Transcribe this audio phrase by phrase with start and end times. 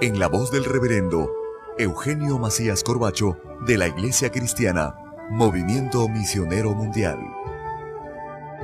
[0.00, 1.32] en la voz del reverendo
[1.78, 4.94] Eugenio Macías Corbacho de la Iglesia Cristiana,
[5.30, 7.18] Movimiento Misionero Mundial.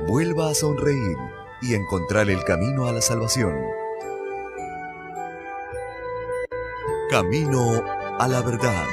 [0.07, 1.17] Vuelva a sonreír
[1.61, 3.55] y encontrar el camino a la salvación.
[7.09, 7.83] Camino
[8.19, 8.85] a la verdad.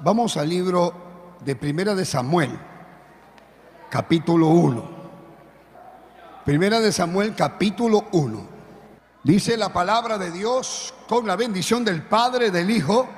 [0.00, 0.92] Vamos al libro
[1.44, 2.50] de Primera de Samuel,
[3.90, 5.02] capítulo 1.
[6.44, 8.51] Primera de Samuel, capítulo 1.
[9.24, 13.08] Dice la palabra de Dios con la bendición del Padre, del Hijo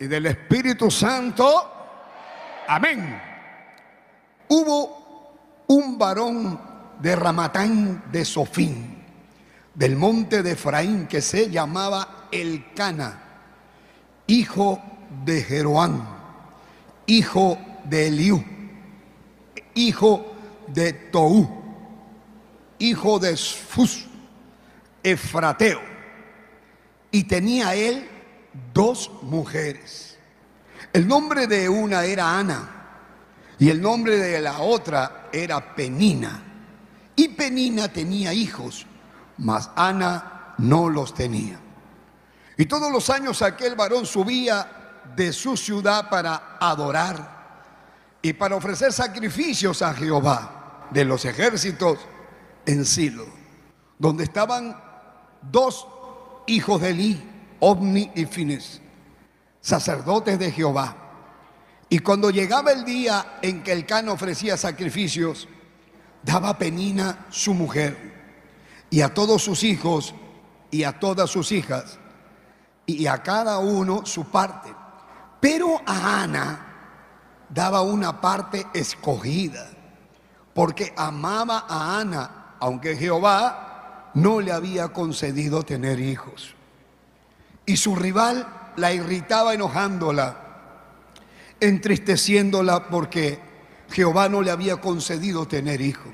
[0.00, 1.72] y del Espíritu Santo.
[2.66, 3.22] Amén.
[4.48, 6.60] Hubo un varón
[7.00, 9.04] de Ramatán de Sofín,
[9.74, 13.22] del monte de Efraín, que se llamaba Elcana,
[14.26, 14.82] hijo
[15.24, 16.04] de Jeroán,
[17.06, 18.44] hijo de Eliú,
[19.74, 20.34] hijo
[20.66, 21.48] de Toú,
[22.80, 24.05] hijo de Fus,
[25.06, 25.80] Efrateo.
[27.12, 28.08] Y tenía él
[28.74, 30.18] dos mujeres.
[30.92, 32.72] El nombre de una era Ana
[33.56, 36.42] y el nombre de la otra era Penina.
[37.14, 38.84] Y Penina tenía hijos,
[39.38, 41.60] mas Ana no los tenía.
[42.56, 47.36] Y todos los años aquel varón subía de su ciudad para adorar
[48.20, 51.98] y para ofrecer sacrificios a Jehová de los ejércitos
[52.66, 53.26] en Silo,
[53.98, 54.85] donde estaban
[55.42, 55.86] dos
[56.46, 57.22] hijos de Eli,
[57.60, 58.80] Ovni y Fines,
[59.60, 60.96] sacerdotes de Jehová.
[61.88, 65.48] Y cuando llegaba el día en que el can ofrecía sacrificios,
[66.22, 68.14] daba penina su mujer
[68.90, 70.14] y a todos sus hijos
[70.70, 71.98] y a todas sus hijas
[72.86, 74.74] y a cada uno su parte.
[75.40, 76.66] Pero a Ana
[77.48, 79.68] daba una parte escogida,
[80.54, 83.65] porque amaba a Ana, aunque Jehová
[84.16, 86.54] no le había concedido tener hijos.
[87.66, 90.36] Y su rival la irritaba enojándola,
[91.60, 93.38] entristeciéndola porque
[93.90, 96.10] Jehová no le había concedido tener hijo.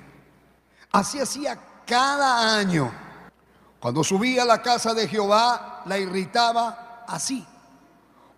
[0.90, 2.92] Así hacía cada año.
[3.78, 7.46] Cuando subía a la casa de Jehová, la irritaba así.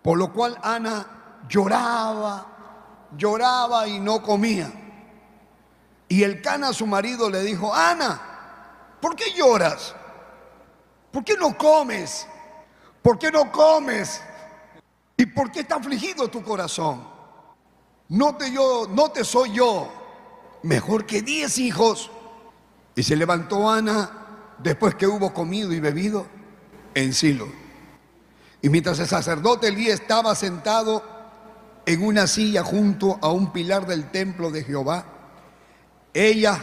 [0.03, 4.71] Por lo cual Ana lloraba, lloraba y no comía.
[6.07, 8.34] Y el cana, su marido, le dijo, Ana,
[9.05, 9.93] ¿por qué lloras?
[11.11, 12.25] ¿Por qué no comes?
[13.03, 14.19] ¿Por qué no comes?
[15.15, 17.07] ¿Y por qué está afligido tu corazón?
[18.09, 19.91] No te, yo, no te soy yo
[20.63, 22.09] mejor que diez hijos.
[22.95, 26.25] Y se levantó Ana después que hubo comido y bebido
[26.95, 27.47] en Silo.
[28.63, 31.03] Y mientras el sacerdote Elí estaba sentado
[31.85, 35.05] en una silla junto a un pilar del templo de Jehová,
[36.11, 36.59] ella,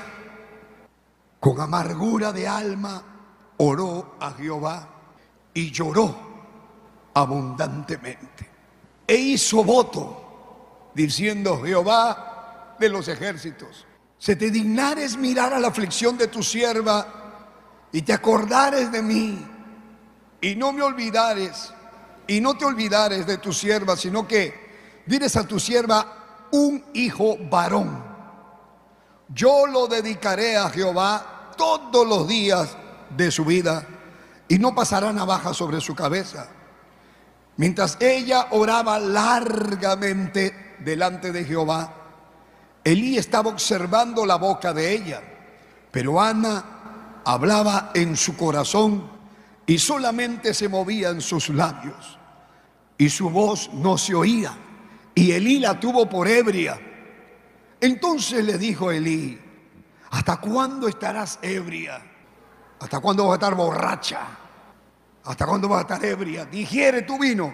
[1.42, 3.02] con amargura de alma,
[3.56, 4.88] oró a Jehová
[5.52, 6.14] y lloró
[7.14, 8.48] abundantemente.
[9.04, 13.84] E hizo voto, diciendo, Jehová de los ejércitos,
[14.18, 17.08] se te dignares mirar a la aflicción de tu sierva
[17.90, 19.44] y te acordares de mí
[20.40, 21.74] y no me olvidares
[22.28, 27.36] y no te olvidares de tu sierva, sino que diles a tu sierva un hijo
[27.50, 28.12] varón.
[29.34, 31.31] Yo lo dedicaré a Jehová
[31.62, 32.76] todos los días
[33.16, 33.86] de su vida
[34.48, 36.48] y no pasará navaja sobre su cabeza.
[37.56, 41.94] Mientras ella oraba largamente delante de Jehová,
[42.82, 45.22] Elí estaba observando la boca de ella,
[45.92, 46.64] pero Ana
[47.24, 49.08] hablaba en su corazón
[49.64, 52.18] y solamente se movían sus labios
[52.98, 54.56] y su voz no se oía
[55.14, 56.80] y Elí la tuvo por ebria.
[57.80, 59.38] Entonces le dijo Elí,
[60.12, 62.00] ¿hasta cuándo estarás ebria?
[62.78, 64.20] ¿Hasta cuándo vas a estar borracha?
[65.24, 66.44] ¿Hasta cuándo vas a estar ebria?
[66.46, 67.52] Digiere tu vino.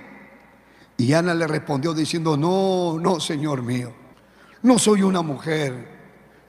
[0.99, 3.93] Y Ana le respondió diciendo, no, no, Señor mío,
[4.62, 5.99] no soy una mujer,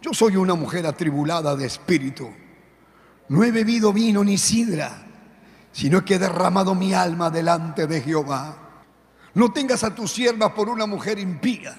[0.01, 2.29] yo soy una mujer atribulada de espíritu.
[3.29, 5.05] No he bebido vino ni sidra
[5.71, 8.55] sino que he derramado mi alma delante de Jehová.
[9.33, 11.77] No tengas a tu sierva por una mujer impía,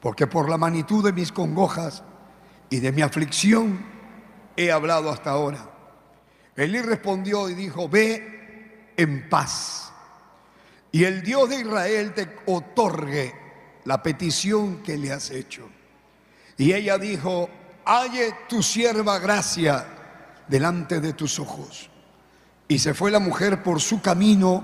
[0.00, 2.02] porque por la magnitud de mis congojas
[2.70, 3.84] y de mi aflicción
[4.56, 5.70] he hablado hasta ahora.
[6.56, 9.92] Elí respondió y dijo, ve en paz.
[10.90, 13.34] Y el Dios de Israel te otorgue
[13.84, 15.68] la petición que le has hecho.
[16.56, 17.48] Y ella dijo,
[17.84, 19.86] halle tu sierva gracia
[20.48, 21.88] delante de tus ojos.
[22.66, 24.62] Y se fue la mujer por su camino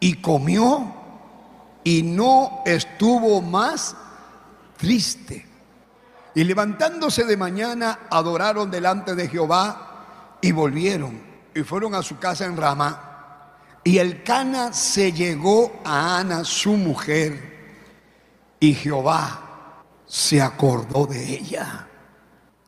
[0.00, 0.94] y comió
[1.84, 3.96] y no estuvo más
[4.76, 5.46] triste.
[6.34, 11.20] Y levantándose de mañana, adoraron delante de Jehová y volvieron
[11.54, 13.56] y fueron a su casa en Ramá.
[13.82, 17.58] Y el Cana se llegó a Ana, su mujer,
[18.60, 21.88] y Jehová se acordó de ella.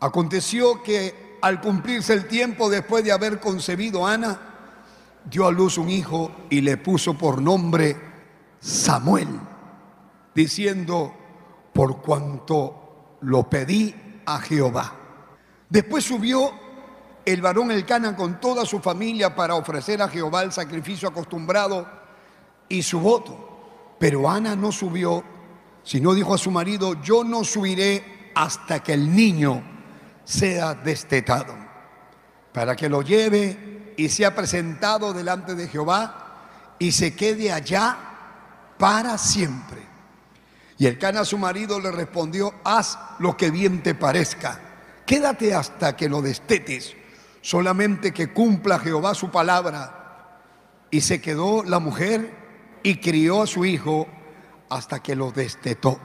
[0.01, 4.41] Aconteció que al cumplirse el tiempo después de haber concebido Ana,
[5.25, 7.97] dio a luz un hijo y le puso por nombre
[8.61, 9.29] Samuel,
[10.35, 11.15] diciendo,
[11.73, 12.82] por cuanto
[13.23, 13.95] lo pedí
[14.27, 14.93] a Jehová.
[15.69, 16.53] Después subió
[17.25, 21.89] el varón Elcana con toda su familia para ofrecer a Jehová el sacrificio acostumbrado
[22.69, 23.97] y su voto.
[23.99, 25.23] Pero Ana no subió,
[25.83, 29.63] sino dijo a su marido, yo no subiré hasta que el niño
[30.25, 31.55] sea destetado,
[32.53, 37.97] para que lo lleve y sea presentado delante de Jehová y se quede allá
[38.79, 39.92] para siempre.
[40.83, 44.59] Y el cana su marido le respondió, haz lo que bien te parezca,
[45.07, 46.97] quédate hasta que lo destetes
[47.41, 50.41] solamente que cumpla Jehová su palabra.
[50.91, 52.35] Y se quedó la mujer
[52.83, 54.09] y crió a su hijo
[54.71, 56.01] hasta que lo destetó.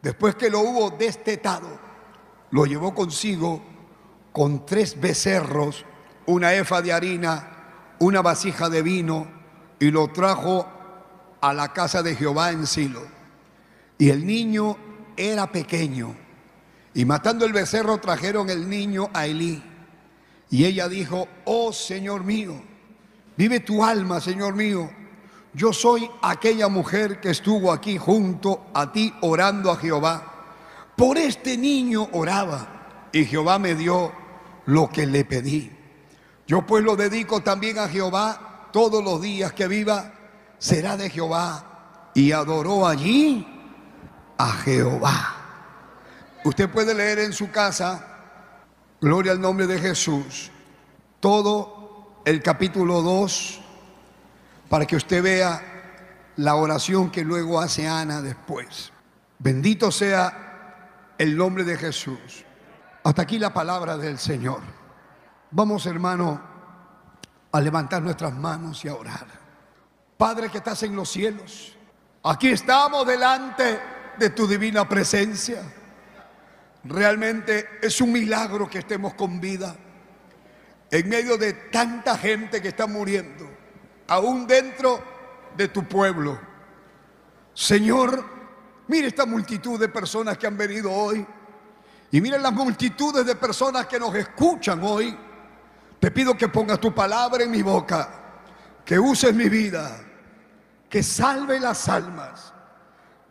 [0.00, 1.66] Después que lo hubo destetado,
[2.52, 3.64] lo llevó consigo
[4.30, 5.84] con tres becerros,
[6.26, 9.26] una efa de harina, una vasija de vino,
[9.80, 10.68] y lo trajo
[11.40, 13.15] a la casa de Jehová en Silo.
[13.98, 14.76] Y el niño
[15.16, 16.14] era pequeño.
[16.94, 19.62] Y matando el becerro trajeron el niño a Elí.
[20.50, 22.60] Y ella dijo, oh Señor mío,
[23.36, 24.88] vive tu alma, Señor mío.
[25.52, 30.44] Yo soy aquella mujer que estuvo aquí junto a ti orando a Jehová.
[30.96, 34.12] Por este niño oraba y Jehová me dio
[34.66, 35.72] lo que le pedí.
[36.46, 40.12] Yo pues lo dedico también a Jehová todos los días que viva,
[40.58, 42.10] será de Jehová.
[42.14, 43.55] Y adoró allí
[44.38, 45.34] a Jehová.
[46.44, 48.16] Usted puede leer en su casa
[49.00, 50.50] Gloria al nombre de Jesús.
[51.20, 53.60] Todo el capítulo 2
[54.68, 58.92] para que usted vea la oración que luego hace Ana después.
[59.38, 62.44] Bendito sea el nombre de Jesús.
[63.04, 64.60] Hasta aquí la palabra del Señor.
[65.50, 66.40] Vamos, hermano,
[67.52, 69.26] a levantar nuestras manos y a orar.
[70.16, 71.76] Padre que estás en los cielos,
[72.22, 75.62] aquí estamos delante de tu divina presencia.
[76.84, 79.76] Realmente es un milagro que estemos con vida
[80.90, 83.48] en medio de tanta gente que está muriendo,
[84.06, 85.02] aún dentro
[85.56, 86.38] de tu pueblo.
[87.54, 88.24] Señor,
[88.86, 91.26] mire esta multitud de personas que han venido hoy
[92.10, 95.16] y mire las multitudes de personas que nos escuchan hoy.
[95.98, 98.08] Te pido que pongas tu palabra en mi boca,
[98.84, 99.98] que uses mi vida,
[100.88, 102.52] que salve las almas,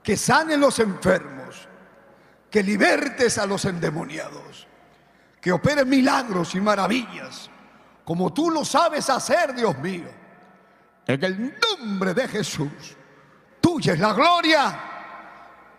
[0.06, 1.68] que sane los enfermos
[2.52, 4.68] que libertes a los endemoniados,
[5.42, 7.50] que operes milagros y maravillas,
[8.06, 10.08] como tú lo sabes hacer, Dios mío.
[11.08, 12.96] En el nombre de Jesús,
[13.60, 14.80] tuya es la gloria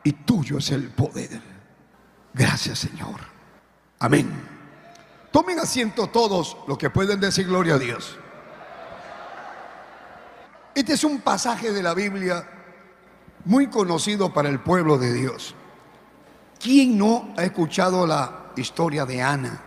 [0.02, 1.40] y tuyo es el poder.
[2.34, 3.20] Gracias, Señor.
[4.00, 4.28] Amén.
[5.30, 8.18] Tomen asiento todos los que pueden decir gloria a Dios.
[10.74, 12.55] Este es un pasaje de la Biblia
[13.46, 15.54] muy conocido para el pueblo de Dios.
[16.60, 19.62] ¿Quién no ha escuchado la historia de Ana?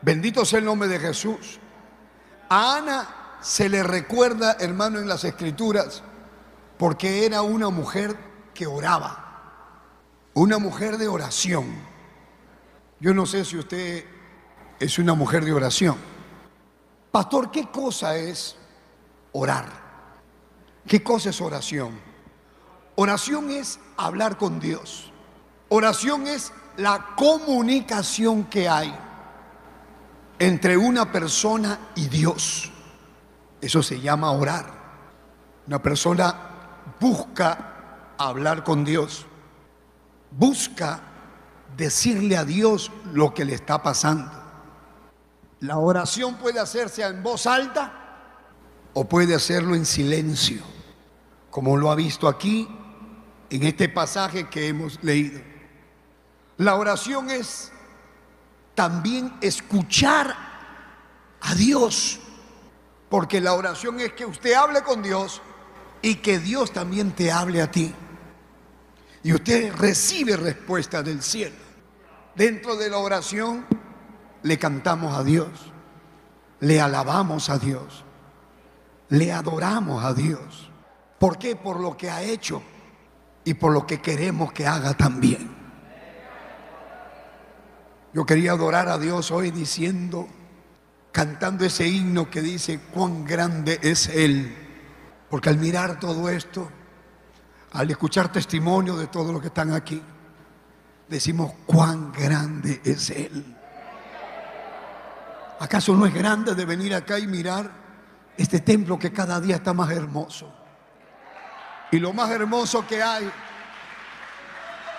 [0.00, 1.60] Bendito sea el nombre de Jesús.
[2.48, 3.08] A Ana
[3.40, 6.02] se le recuerda, hermano, en las escrituras,
[6.78, 8.16] porque era una mujer
[8.54, 11.66] que oraba, una mujer de oración.
[13.00, 14.04] Yo no sé si usted
[14.80, 15.96] es una mujer de oración.
[17.10, 18.56] Pastor, ¿qué cosa es
[19.32, 19.66] orar?
[20.86, 22.08] ¿Qué cosa es oración?
[23.00, 25.12] Oración es hablar con Dios.
[25.68, 28.92] Oración es la comunicación que hay
[30.40, 32.72] entre una persona y Dios.
[33.60, 34.72] Eso se llama orar.
[35.68, 36.34] Una persona
[36.98, 39.26] busca hablar con Dios.
[40.32, 41.00] Busca
[41.76, 44.32] decirle a Dios lo que le está pasando.
[45.60, 47.92] La oración puede hacerse en voz alta
[48.92, 50.62] o puede hacerlo en silencio,
[51.48, 52.68] como lo ha visto aquí
[53.50, 55.40] en este pasaje que hemos leído.
[56.58, 57.72] La oración es
[58.74, 60.34] también escuchar
[61.40, 62.20] a Dios.
[63.08, 65.40] Porque la oración es que usted hable con Dios
[66.02, 67.94] y que Dios también te hable a ti.
[69.22, 71.56] Y usted recibe respuesta del cielo.
[72.34, 73.66] Dentro de la oración
[74.42, 75.48] le cantamos a Dios,
[76.60, 78.04] le alabamos a Dios,
[79.08, 80.70] le adoramos a Dios.
[81.18, 81.56] ¿Por qué?
[81.56, 82.62] Por lo que ha hecho
[83.48, 85.50] y por lo que queremos que haga también.
[88.12, 90.28] Yo quería adorar a Dios hoy diciendo,
[91.12, 94.54] cantando ese himno que dice, cuán grande es Él.
[95.30, 96.68] Porque al mirar todo esto,
[97.72, 100.02] al escuchar testimonio de todos los que están aquí,
[101.08, 103.56] decimos, cuán grande es Él.
[105.58, 107.70] ¿Acaso no es grande de venir acá y mirar
[108.36, 110.57] este templo que cada día está más hermoso?
[111.90, 113.30] Y lo más hermoso que hay,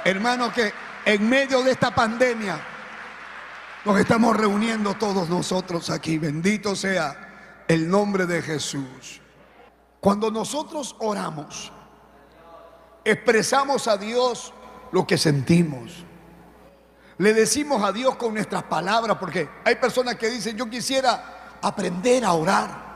[0.03, 0.74] hermano, que
[1.05, 2.60] en medio de esta pandemia
[3.86, 6.17] nos estamos reuniendo todos nosotros aquí.
[6.17, 9.22] Bendito sea el nombre de Jesús.
[10.00, 11.72] Cuando nosotros oramos,
[13.05, 14.53] expresamos a Dios
[14.91, 16.05] lo que sentimos.
[17.19, 22.25] Le decimos a Dios con nuestras palabras, porque hay personas que dicen, yo quisiera aprender
[22.25, 22.89] a orar.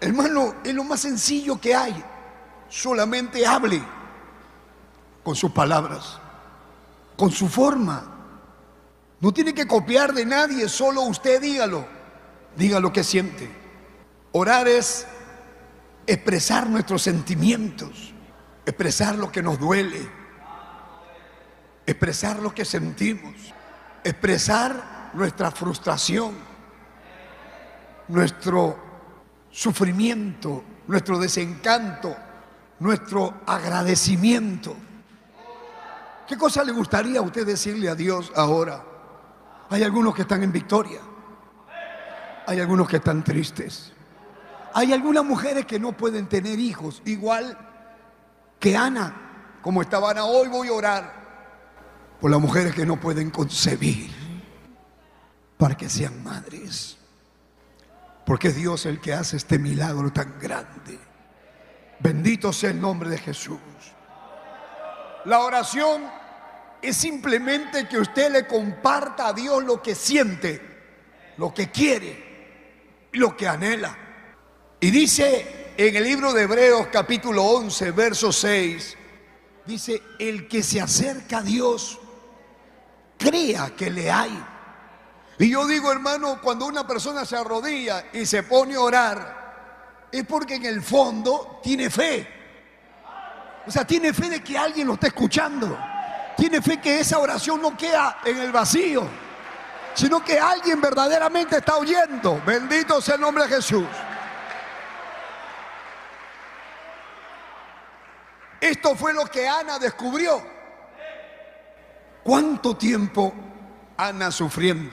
[0.00, 2.04] Hermano, es lo más sencillo que hay
[2.74, 3.80] solamente hable
[5.22, 6.18] con sus palabras,
[7.16, 8.02] con su forma.
[9.20, 11.86] No tiene que copiar de nadie, solo usted dígalo,
[12.56, 13.48] diga lo que siente.
[14.32, 15.06] Orar es
[16.04, 18.12] expresar nuestros sentimientos,
[18.66, 20.10] expresar lo que nos duele,
[21.86, 23.34] expresar lo que sentimos,
[24.02, 26.34] expresar nuestra frustración,
[28.08, 28.76] nuestro
[29.52, 32.14] sufrimiento, nuestro desencanto,
[32.78, 34.76] nuestro agradecimiento.
[36.26, 38.82] ¿Qué cosa le gustaría a usted decirle a Dios ahora?
[39.70, 41.00] Hay algunos que están en victoria.
[42.46, 43.92] Hay algunos que están tristes.
[44.74, 47.56] Hay algunas mujeres que no pueden tener hijos, igual
[48.58, 49.60] que Ana.
[49.62, 51.24] Como estaba Ana, hoy voy a orar
[52.20, 54.10] por las mujeres que no pueden concebir
[55.56, 56.98] para que sean madres.
[58.26, 60.98] Porque es Dios el que hace este milagro tan grande.
[62.04, 63.58] Bendito sea el nombre de Jesús.
[65.24, 66.02] La oración
[66.82, 70.60] es simplemente que usted le comparta a Dios lo que siente,
[71.38, 73.96] lo que quiere, lo que anhela.
[74.80, 78.98] Y dice en el libro de Hebreos capítulo 11, verso 6,
[79.64, 81.98] dice, el que se acerca a Dios,
[83.16, 84.44] crea que le hay.
[85.38, 89.43] Y yo digo, hermano, cuando una persona se arrodilla y se pone a orar,
[90.10, 92.28] es porque en el fondo tiene fe.
[93.66, 95.76] O sea, tiene fe de que alguien lo está escuchando.
[96.36, 99.06] Tiene fe que esa oración no queda en el vacío,
[99.94, 102.42] sino que alguien verdaderamente está oyendo.
[102.44, 103.86] Bendito sea el nombre de Jesús.
[108.60, 110.42] Esto fue lo que Ana descubrió.
[112.22, 113.32] ¿Cuánto tiempo
[113.96, 114.90] Ana sufriendo?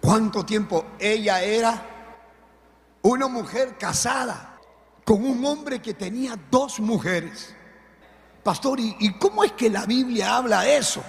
[0.00, 1.82] ¿Cuánto tiempo ella era
[3.02, 4.58] una mujer casada
[5.04, 7.54] con un hombre que tenía dos mujeres.
[8.42, 11.02] Pastor, ¿y, cómo es que la Biblia habla eso?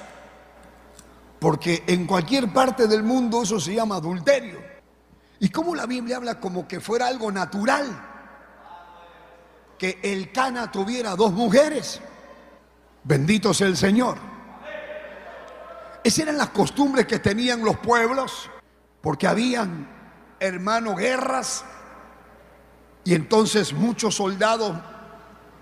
[1.40, 4.60] Porque en cualquier parte del mundo eso se llama adulterio.
[5.40, 8.10] ¿Y cómo la Biblia habla como que fuera algo natural?
[9.78, 12.00] Que el Cana tuviera dos mujeres.
[13.04, 14.18] Bendito sea el Señor.
[16.04, 18.50] Esas eran las costumbres que tenían los pueblos,
[19.02, 19.88] porque habían,
[20.40, 21.64] hermano, guerras
[23.04, 24.76] y entonces muchos soldados,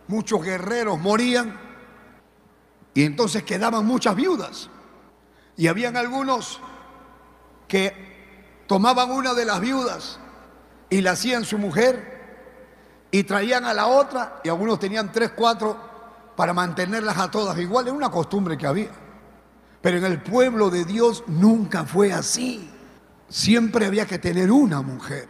[0.07, 1.59] muchos guerreros morían.
[2.93, 4.69] Y entonces quedaban muchas viudas.
[5.55, 6.59] Y habían algunos
[7.67, 10.19] que tomaban una de las viudas
[10.89, 12.19] y la hacían su mujer
[13.11, 15.77] y traían a la otra y algunos tenían tres, cuatro
[16.35, 17.57] para mantenerlas a todas.
[17.57, 18.91] Igual es una costumbre que había.
[19.81, 22.69] Pero en el pueblo de Dios nunca fue así.
[23.29, 25.27] Siempre había que tener una mujer.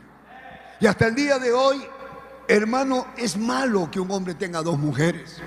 [0.79, 1.85] Y hasta el día de hoy
[2.49, 5.37] Hermano, es malo que un hombre tenga dos mujeres.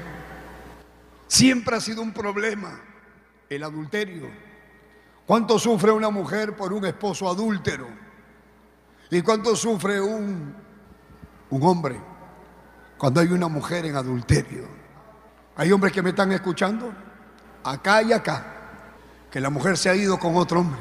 [1.26, 2.80] Siempre ha sido un problema
[3.48, 4.30] el adulterio.
[5.26, 7.88] ¿Cuánto sufre una mujer por un esposo adúltero?
[9.10, 10.54] ¿Y cuánto sufre un,
[11.50, 12.00] un hombre
[12.96, 14.68] cuando hay una mujer en adulterio?
[15.56, 16.94] Hay hombres que me están escuchando,
[17.64, 18.46] acá y acá,
[19.28, 20.80] que la mujer se ha ido con otro hombre,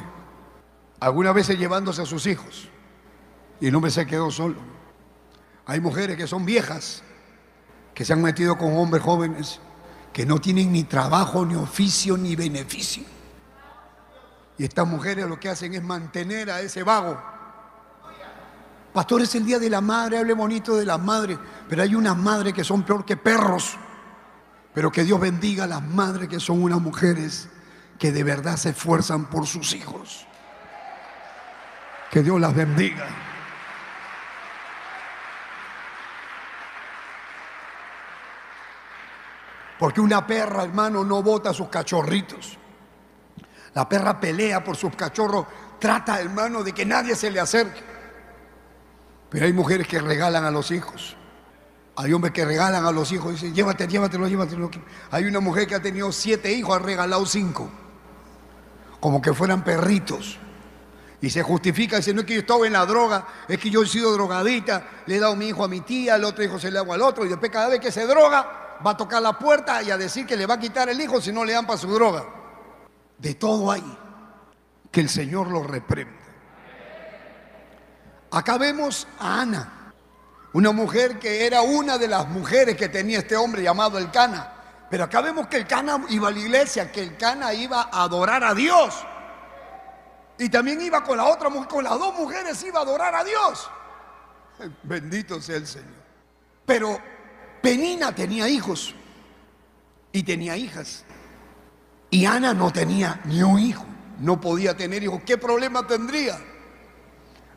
[1.00, 2.70] algunas veces llevándose a sus hijos,
[3.60, 4.82] y el hombre se quedó solo.
[5.66, 7.04] Hay mujeres que son viejas,
[7.94, 9.60] que se han metido con hombres jóvenes,
[10.14, 13.04] que no tienen ni trabajo, ni oficio, ni beneficio.
[14.58, 17.32] Y estas mujeres lo que hacen es mantener a ese vago
[18.94, 21.38] Pastor, es el día de la madre, hable bonito de la madre,
[21.70, 23.78] pero hay unas madres que son peor que perros.
[24.74, 27.50] Pero que Dios bendiga a las madres que son unas mujeres
[27.98, 30.28] que de verdad se esfuerzan por sus hijos.
[32.10, 33.31] Que Dios las bendiga.
[39.82, 42.56] Porque una perra, hermano, no bota a sus cachorritos.
[43.74, 45.48] La perra pelea por sus cachorros,
[45.80, 47.82] trata, hermano, de que nadie se le acerque.
[49.32, 51.18] Pero hay mujeres que regalan a los hijos.
[51.96, 54.70] Hay hombres que regalan a los hijos, y dicen, llévate, llévatelo, llévatelo.
[55.10, 57.68] Hay una mujer que ha tenido siete hijos, ha regalado cinco.
[59.00, 60.38] Como que fueran perritos.
[61.22, 63.82] Y se justifica, dice, no es que yo estaba en la droga, es que yo
[63.82, 66.70] he sido drogadita, le he dado mi hijo a mi tía, el otro hijo se
[66.70, 69.38] le hago al otro, y después cada vez que se droga, va a tocar la
[69.38, 71.66] puerta y a decir que le va a quitar el hijo si no le dan
[71.66, 72.26] para su droga.
[73.18, 73.84] De todo hay.
[74.92, 76.22] Que el Señor lo reprenda.
[78.32, 79.94] Acá vemos a Ana,
[80.54, 84.54] una mujer que era una de las mujeres que tenía este hombre llamado el Cana.
[84.90, 88.04] Pero acá vemos que el Cana iba a la iglesia, que el Cana iba a
[88.04, 89.06] adorar a Dios.
[90.38, 93.24] Y también iba con la otra mujer, con las dos mujeres iba a adorar a
[93.24, 93.70] Dios.
[94.84, 96.02] Bendito sea el Señor.
[96.66, 97.00] Pero
[97.62, 98.96] Penina tenía hijos
[100.12, 101.06] y tenía hijas.
[102.10, 103.86] Y Ana no tenía ni un hijo,
[104.20, 105.22] no podía tener hijos.
[105.26, 106.40] ¿Qué problema tendría?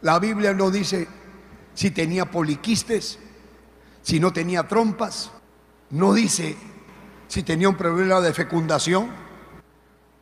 [0.03, 1.09] La Biblia no dice
[1.75, 3.19] si tenía poliquistes,
[4.03, 5.33] si no tenía trompas,
[5.91, 6.57] no dice
[7.27, 9.11] si tenía un problema de fecundación.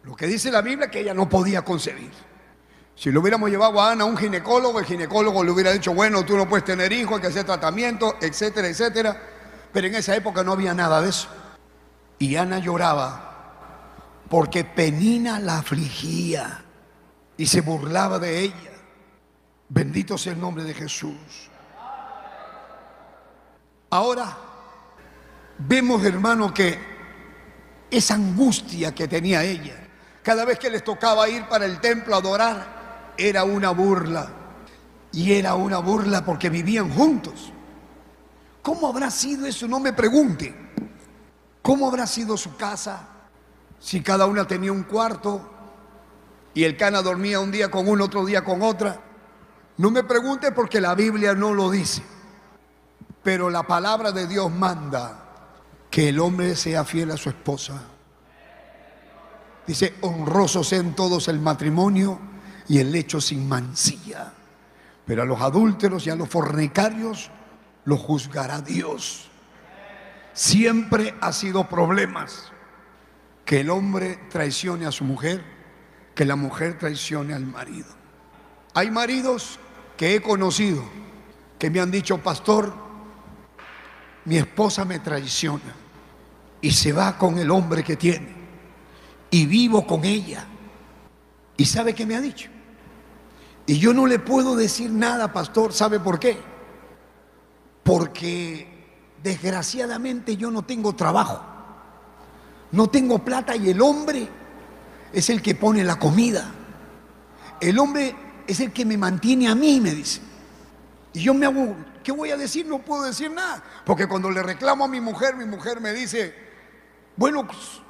[0.04, 2.10] Lo que dice la Biblia es que ella no podía concebir.
[2.94, 6.24] Si lo hubiéramos llevado a Ana a un ginecólogo, el ginecólogo le hubiera dicho, bueno,
[6.24, 9.31] tú no puedes tener hijos, hay que hacer tratamiento, etcétera, etcétera.
[9.72, 11.28] Pero en esa época no había nada de eso.
[12.18, 13.32] Y Ana lloraba
[14.28, 16.62] porque Penina la afligía
[17.36, 18.72] y se burlaba de ella.
[19.68, 21.50] Bendito sea el nombre de Jesús.
[23.90, 24.36] Ahora
[25.58, 26.78] vemos, hermano, que
[27.90, 29.74] esa angustia que tenía ella,
[30.22, 34.30] cada vez que les tocaba ir para el templo a adorar, era una burla.
[35.12, 37.51] Y era una burla porque vivían juntos.
[38.62, 39.66] ¿Cómo habrá sido eso?
[39.66, 40.54] No me pregunte.
[41.60, 43.08] ¿Cómo habrá sido su casa
[43.78, 45.50] si cada una tenía un cuarto
[46.54, 49.00] y el cana dormía un día con uno, otro día con otra?
[49.78, 52.02] No me pregunte porque la Biblia no lo dice.
[53.22, 55.18] Pero la palabra de Dios manda
[55.90, 57.82] que el hombre sea fiel a su esposa.
[59.66, 62.18] Dice, honrosos en todos el matrimonio
[62.68, 64.32] y el lecho sin mancilla.
[65.04, 67.30] Pero a los adúlteros y a los fornicarios
[67.84, 69.28] lo juzgará Dios.
[70.32, 72.52] Siempre ha sido problemas
[73.44, 75.44] que el hombre traicione a su mujer,
[76.14, 77.88] que la mujer traicione al marido.
[78.74, 79.58] Hay maridos
[79.96, 80.82] que he conocido
[81.58, 82.74] que me han dicho, pastor,
[84.24, 85.74] mi esposa me traiciona
[86.60, 88.34] y se va con el hombre que tiene
[89.30, 90.46] y vivo con ella.
[91.56, 92.48] ¿Y sabe qué me ha dicho?
[93.66, 96.51] Y yo no le puedo decir nada, pastor, ¿sabe por qué?
[97.82, 98.68] Porque
[99.22, 101.42] desgraciadamente yo no tengo trabajo,
[102.72, 104.28] no tengo plata y el hombre
[105.12, 106.50] es el que pone la comida.
[107.60, 108.16] El hombre
[108.46, 110.20] es el que me mantiene a mí, me dice.
[111.12, 112.66] Y yo me hago, ¿qué voy a decir?
[112.66, 113.62] No puedo decir nada.
[113.84, 116.34] Porque cuando le reclamo a mi mujer, mi mujer me dice,
[117.16, 117.80] bueno, pues,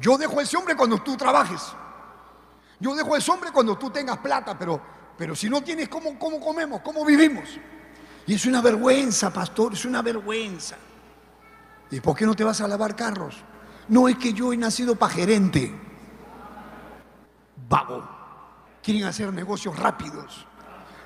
[0.00, 1.62] yo dejo a ese hombre cuando tú trabajes.
[2.80, 4.80] Yo dejo a ese hombre cuando tú tengas plata, pero,
[5.16, 6.80] pero si no tienes, ¿cómo, cómo comemos?
[6.82, 7.48] ¿Cómo vivimos?
[8.26, 10.76] Y es una vergüenza, pastor, es una vergüenza.
[11.90, 13.36] ¿Y por qué no te vas a lavar carros?
[13.88, 15.74] No es que yo he nacido para gerente.
[17.68, 18.08] Vago.
[18.82, 20.46] Quieren hacer negocios rápidos.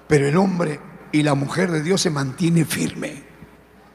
[0.06, 0.80] Pero el hombre
[1.12, 3.24] y la mujer de Dios se mantiene firme.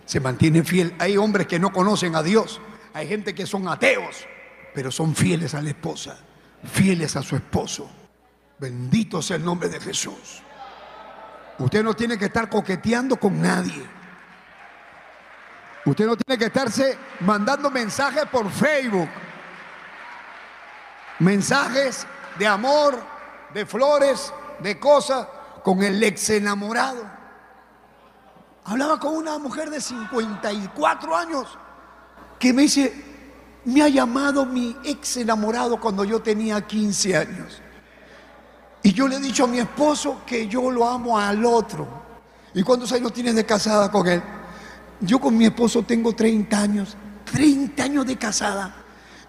[0.05, 0.93] Se mantiene fiel.
[0.99, 2.61] Hay hombres que no conocen a Dios.
[2.93, 4.25] Hay gente que son ateos,
[4.73, 6.17] pero son fieles a la esposa,
[6.63, 7.89] fieles a su esposo.
[8.59, 10.43] Bendito sea el nombre de Jesús.
[11.59, 13.85] Usted no tiene que estar coqueteando con nadie.
[15.85, 19.09] Usted no tiene que estarse mandando mensajes por Facebook.
[21.19, 22.07] Mensajes
[22.39, 23.01] de amor,
[23.53, 25.27] de flores, de cosas
[25.63, 27.03] con el ex enamorado.
[28.65, 31.57] Hablaba con una mujer de 54 años
[32.39, 32.93] que me dice,
[33.65, 37.62] me ha llamado mi ex enamorado cuando yo tenía 15 años.
[38.83, 41.87] Y yo le he dicho a mi esposo que yo lo amo al otro.
[42.53, 44.21] ¿Y cuántos años tienes de casada con él?
[44.99, 46.95] Yo con mi esposo tengo 30 años.
[47.31, 48.75] 30 años de casada.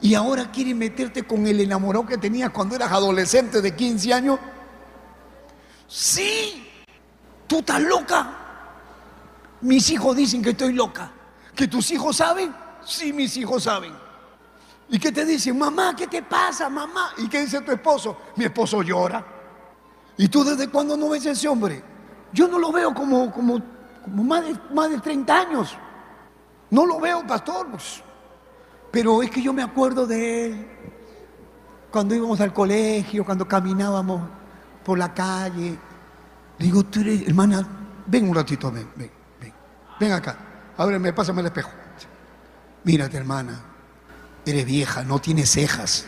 [0.01, 4.38] Y ahora quieres meterte con el enamorado que tenías cuando eras adolescente de 15 años.
[5.87, 6.64] Sí,
[7.47, 8.31] ¿Tú estás loca?
[9.61, 11.11] Mis hijos dicen que estoy loca.
[11.55, 12.55] ¿Que tus hijos saben?
[12.85, 13.93] Sí, mis hijos saben.
[14.88, 15.57] ¿Y qué te dicen?
[15.59, 17.12] Mamá, ¿qué te pasa, mamá?
[17.19, 18.17] ¿Y qué dice tu esposo?
[18.37, 19.25] Mi esposo llora.
[20.16, 21.83] ¿Y tú desde cuándo no ves a ese hombre?
[22.33, 23.61] Yo no lo veo como, como,
[24.03, 25.77] como más, de, más de 30 años.
[26.70, 27.66] No lo veo, pastor.
[28.90, 30.68] Pero es que yo me acuerdo de él.
[31.90, 34.22] Cuando íbamos al colegio, cuando caminábamos
[34.85, 35.79] por la calle.
[36.59, 36.85] Digo,
[37.27, 37.66] hermana,
[38.07, 39.53] ven un ratito, ven, ven, ven.
[39.98, 40.37] Ven acá.
[40.77, 41.70] Ábreme, pásame el espejo.
[42.85, 43.61] Mírate, hermana.
[44.44, 46.05] Eres vieja, no tienes cejas.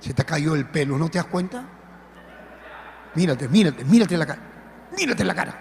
[0.00, 1.77] Se te cayó el pelo, ¿no te das cuenta?
[3.18, 4.40] Mírate, mírate, mírate la cara.
[4.96, 5.60] Mírate la cara.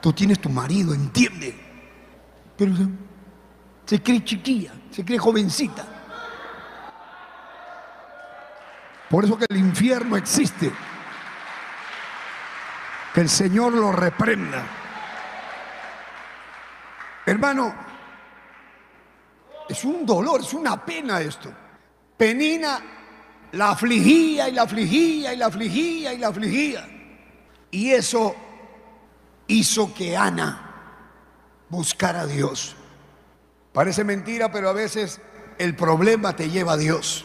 [0.00, 1.54] Tú tienes tu marido, entiende.
[2.56, 2.74] Pero
[3.84, 5.84] se cree chiquilla, se cree jovencita.
[9.08, 10.72] Por eso que el infierno existe.
[13.14, 14.64] Que el Señor lo reprenda.
[17.26, 17.74] Hermano,
[19.68, 21.48] es un dolor, es una pena esto.
[22.16, 22.95] Penina
[23.52, 26.88] la afligía y la afligía y la afligía y la afligía.
[27.70, 28.34] Y eso
[29.48, 30.66] hizo que Ana
[31.68, 32.76] buscara a Dios.
[33.72, 35.20] Parece mentira, pero a veces
[35.58, 37.24] el problema te lleva a Dios.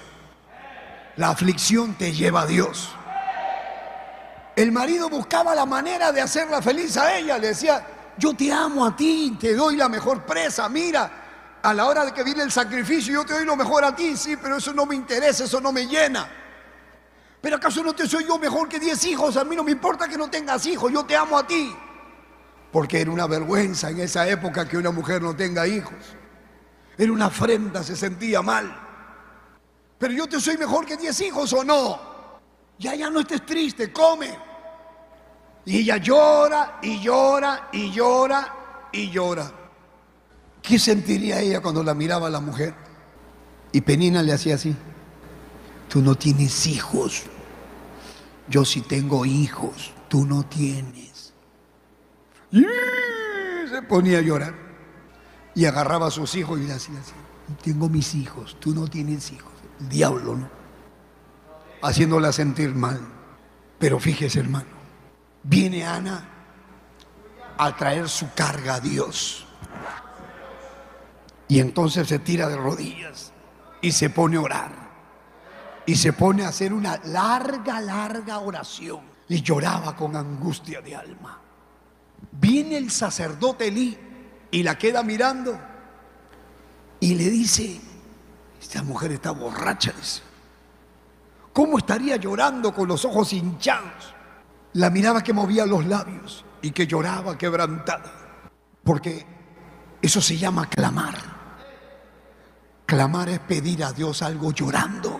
[1.16, 2.90] La aflicción te lleva a Dios.
[4.56, 7.38] El marido buscaba la manera de hacerla feliz a ella.
[7.38, 7.86] Le decía,
[8.18, 10.68] yo te amo a ti, te doy la mejor presa.
[10.70, 11.21] Mira,
[11.64, 14.18] a la hora de que viene el sacrificio, yo te doy lo mejor a ti.
[14.18, 16.30] Sí, pero eso no me interesa, eso no me llena.
[17.42, 19.38] Pero acaso no te soy yo mejor que diez hijos.
[19.38, 21.76] A mí no me importa que no tengas hijos, yo te amo a ti.
[22.72, 25.98] Porque era una vergüenza en esa época que una mujer no tenga hijos.
[26.98, 28.90] Era una afrenta, se sentía mal.
[29.98, 32.00] Pero yo te soy mejor que diez hijos o no.
[32.80, 34.36] Ya, ya no estés triste, come.
[35.66, 39.61] Y ella llora y llora y llora y llora.
[40.62, 42.74] ¿Qué sentiría ella cuando la miraba la mujer?
[43.72, 44.76] Y Penina le hacía así.
[45.90, 47.24] Tú no tienes hijos.
[48.48, 49.94] Yo sí tengo hijos.
[50.08, 51.34] Tú no tienes.
[52.52, 52.66] Y
[53.70, 54.54] se ponía a llorar.
[55.56, 57.14] Y agarraba a sus hijos y le hacía así.
[57.64, 58.58] Tengo mis hijos.
[58.60, 59.52] Tú no tienes hijos.
[59.80, 60.50] El diablo, ¿no?
[61.82, 63.00] Haciéndola sentir mal.
[63.80, 64.68] Pero fíjese, hermano.
[65.44, 66.30] Viene Ana
[67.58, 69.48] a traer su carga a Dios.
[71.52, 73.34] Y entonces se tira de rodillas
[73.82, 74.72] y se pone a orar.
[75.86, 79.02] Y se pone a hacer una larga, larga oración.
[79.28, 81.42] Y lloraba con angustia de alma.
[82.32, 83.98] Viene el sacerdote Elí
[84.50, 85.60] y la queda mirando.
[87.02, 87.82] Y le dice,
[88.62, 90.22] esta mujer está borracha, dice.
[91.52, 94.16] ¿Cómo estaría llorando con los ojos hinchados?
[94.72, 98.10] La miraba que movía los labios y que lloraba quebrantada.
[98.86, 99.26] Porque
[100.02, 101.41] eso se llama clamar.
[102.92, 105.18] Clamar es pedir a Dios algo llorando.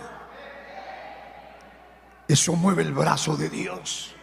[2.28, 4.14] Eso mueve el brazo de Dios.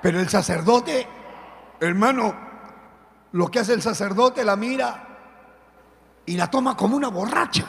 [0.00, 1.08] Pero el sacerdote,
[1.80, 2.32] hermano,
[3.32, 5.08] lo que hace el sacerdote la mira
[6.24, 7.66] y la toma como una borracha.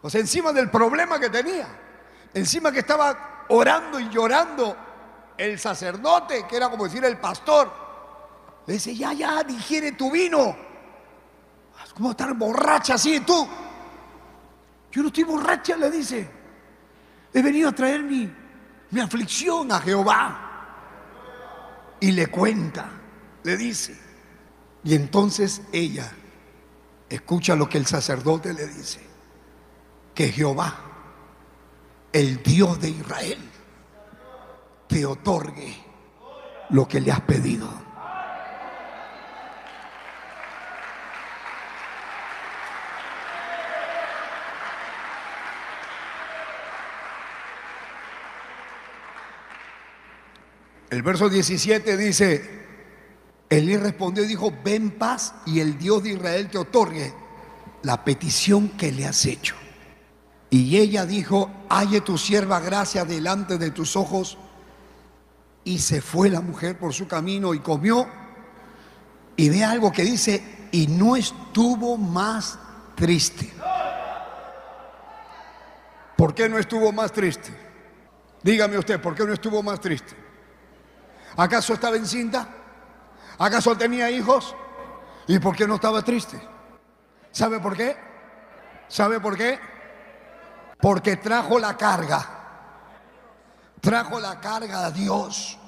[0.00, 1.68] O sea, encima del problema que tenía,
[2.32, 4.74] encima que estaba orando y llorando,
[5.36, 7.70] el sacerdote, que era como decir el pastor,
[8.64, 10.65] le dice, ya, ya, digiere tu vino.
[11.96, 13.48] ¿Cómo estar borracha así tú?
[14.92, 16.28] Yo no estoy borracha, le dice.
[17.32, 18.30] He venido a traer mi,
[18.90, 20.42] mi aflicción a Jehová.
[21.98, 22.90] Y le cuenta,
[23.44, 23.98] le dice.
[24.84, 26.12] Y entonces ella
[27.08, 29.00] escucha lo que el sacerdote le dice.
[30.14, 30.74] Que Jehová,
[32.12, 33.38] el Dios de Israel,
[34.86, 35.74] te otorgue
[36.68, 37.85] lo que le has pedido.
[50.96, 52.50] El verso 17 dice,
[53.50, 57.12] Elí respondió y dijo, ven paz y el Dios de Israel te otorgue
[57.82, 59.56] la petición que le has hecho.
[60.48, 64.38] Y ella dijo, halle tu sierva gracia delante de tus ojos.
[65.64, 68.08] Y se fue la mujer por su camino y comió.
[69.36, 72.58] Y ve algo que dice, y no estuvo más
[72.94, 73.52] triste.
[76.16, 77.50] ¿Por qué no estuvo más triste?
[78.42, 80.24] Dígame usted, ¿por qué no estuvo más triste?
[81.36, 82.48] ¿Acaso estaba encinta?
[83.38, 84.54] ¿Acaso tenía hijos?
[85.26, 86.40] ¿Y por qué no estaba triste?
[87.30, 87.96] ¿Sabe por qué?
[88.88, 89.58] ¿Sabe por qué?
[90.80, 92.24] Porque trajo la carga.
[93.80, 95.58] Trajo la carga a Dios.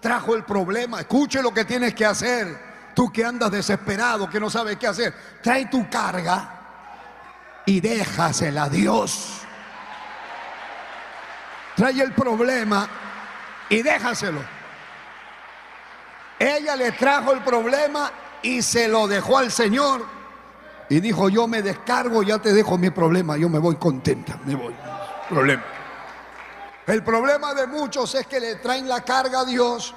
[0.00, 1.00] trajo el problema.
[1.00, 2.92] Escuche lo que tienes que hacer.
[2.94, 5.12] Tú que andas desesperado, que no sabes qué hacer.
[5.42, 9.40] Trae tu carga y déjasela a Dios.
[11.74, 12.88] Trae el problema
[13.68, 14.55] y déjaselo.
[16.38, 18.10] Ella le trajo el problema
[18.42, 20.04] y se lo dejó al Señor.
[20.88, 24.54] Y dijo, yo me descargo, ya te dejo mi problema, yo me voy contenta, me
[24.54, 24.74] voy.
[25.28, 25.64] Problema.
[26.86, 29.92] El problema de muchos es que le traen la carga a Dios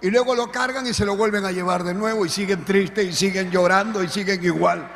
[0.00, 3.06] y luego lo cargan y se lo vuelven a llevar de nuevo y siguen tristes
[3.06, 4.88] y siguen llorando y siguen igual.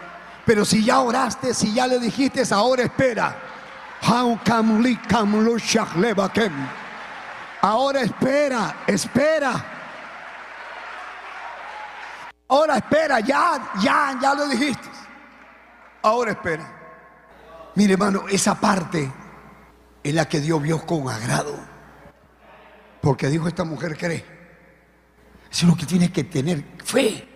[0.45, 3.37] Pero si ya oraste, si ya le dijiste, ahora espera.
[7.63, 9.76] Ahora espera, espera.
[12.49, 14.89] Ahora espera, ya, ya, ya lo dijiste.
[16.03, 16.73] Ahora espera.
[17.75, 19.11] Mire, hermano, esa parte
[20.03, 21.59] es la que Dios vio con agrado.
[23.01, 24.25] Porque dijo esta mujer, cree.
[25.51, 27.29] Eso es lo que tienes que tener fe.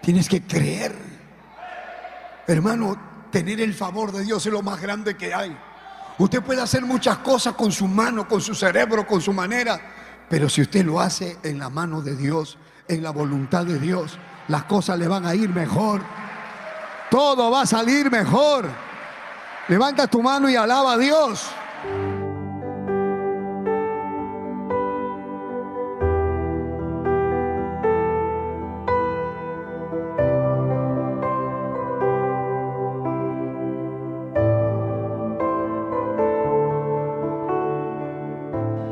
[0.00, 0.94] Tienes que creer.
[2.46, 5.56] Hermano, tener el favor de Dios es lo más grande que hay.
[6.18, 9.80] Usted puede hacer muchas cosas con su mano, con su cerebro, con su manera.
[10.28, 12.58] Pero si usted lo hace en la mano de Dios,
[12.88, 16.00] en la voluntad de Dios, las cosas le van a ir mejor.
[17.10, 18.66] Todo va a salir mejor.
[19.68, 21.48] Levanta tu mano y alaba a Dios.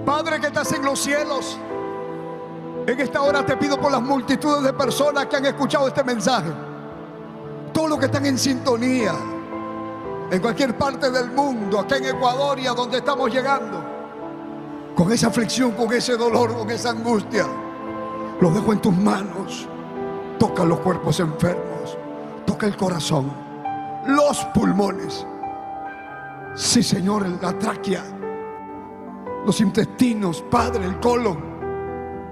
[0.05, 1.59] Padre que estás en los cielos,
[2.89, 6.51] en esta hora te pido por las multitudes de personas que han escuchado este mensaje,
[7.73, 9.13] todos los que están en sintonía,
[10.31, 13.85] en cualquier parte del mundo, acá en Ecuador y a donde estamos llegando,
[14.95, 17.47] con esa aflicción, con ese dolor, con esa angustia,
[18.41, 19.69] los dejo en tus manos.
[20.39, 21.99] Toca los cuerpos enfermos,
[22.47, 23.31] toca el corazón,
[24.07, 25.27] los pulmones.
[26.55, 28.03] Sí, Señor, la tráquea,
[29.45, 31.48] los intestinos, Padre, el colon.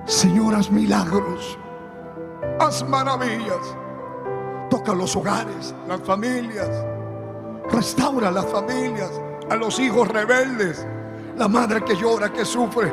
[0.07, 1.59] Señor, haz milagros,
[2.59, 3.77] haz maravillas.
[4.71, 6.69] Toca los hogares, las familias
[7.71, 9.11] Restaura las familias,
[9.51, 10.87] a los hijos rebeldes,
[11.37, 12.93] la madre que llora, que sufre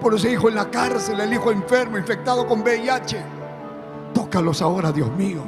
[0.00, 3.22] por ese hijo en la cárcel, el hijo enfermo, infectado con VIH.
[4.12, 5.42] Tócalos ahora, Dios mío,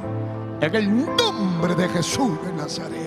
[0.59, 3.06] en el nombre de Jesús de Nazaret.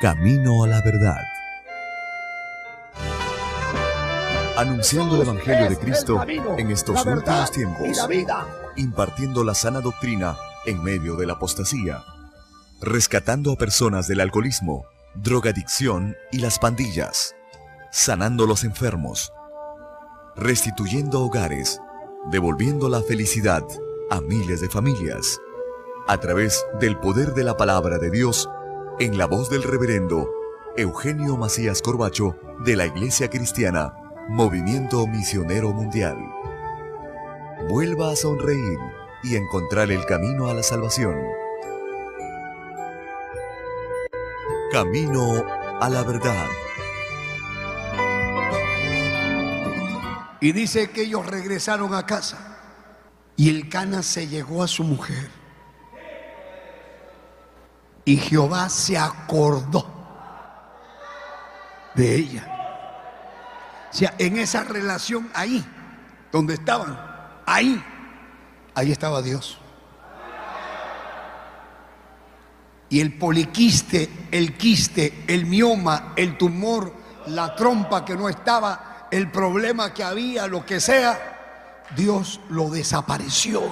[0.00, 1.38] Camino a la verdad
[4.58, 8.08] anunciando el Evangelio de Cristo en estos últimos tiempos,
[8.74, 12.02] impartiendo la sana doctrina en medio de la apostasía,
[12.80, 17.36] rescatando a personas del alcoholismo, drogadicción y las pandillas,
[17.92, 19.32] sanando los enfermos,
[20.34, 21.80] restituyendo hogares,
[22.32, 23.62] devolviendo la felicidad
[24.10, 25.38] a miles de familias,
[26.08, 28.50] a través del poder de la palabra de Dios,
[28.98, 30.28] en la voz del reverendo
[30.76, 33.94] Eugenio Macías Corbacho de la Iglesia Cristiana,
[34.28, 36.18] Movimiento Misionero Mundial.
[37.70, 38.78] Vuelva a sonreír
[39.22, 41.16] y encontrar el camino a la salvación.
[44.70, 45.46] Camino
[45.80, 46.46] a la verdad.
[50.42, 52.58] Y dice que ellos regresaron a casa
[53.34, 55.30] y el Cana se llegó a su mujer.
[58.04, 59.86] Y Jehová se acordó
[61.94, 62.57] de ella.
[63.90, 65.64] O sea, en esa relación ahí,
[66.31, 66.98] donde estaban,
[67.46, 67.83] ahí,
[68.74, 69.59] ahí estaba Dios.
[72.90, 76.92] Y el poliquiste, el quiste, el mioma, el tumor,
[77.27, 83.62] la trompa que no estaba, el problema que había, lo que sea, Dios lo desapareció.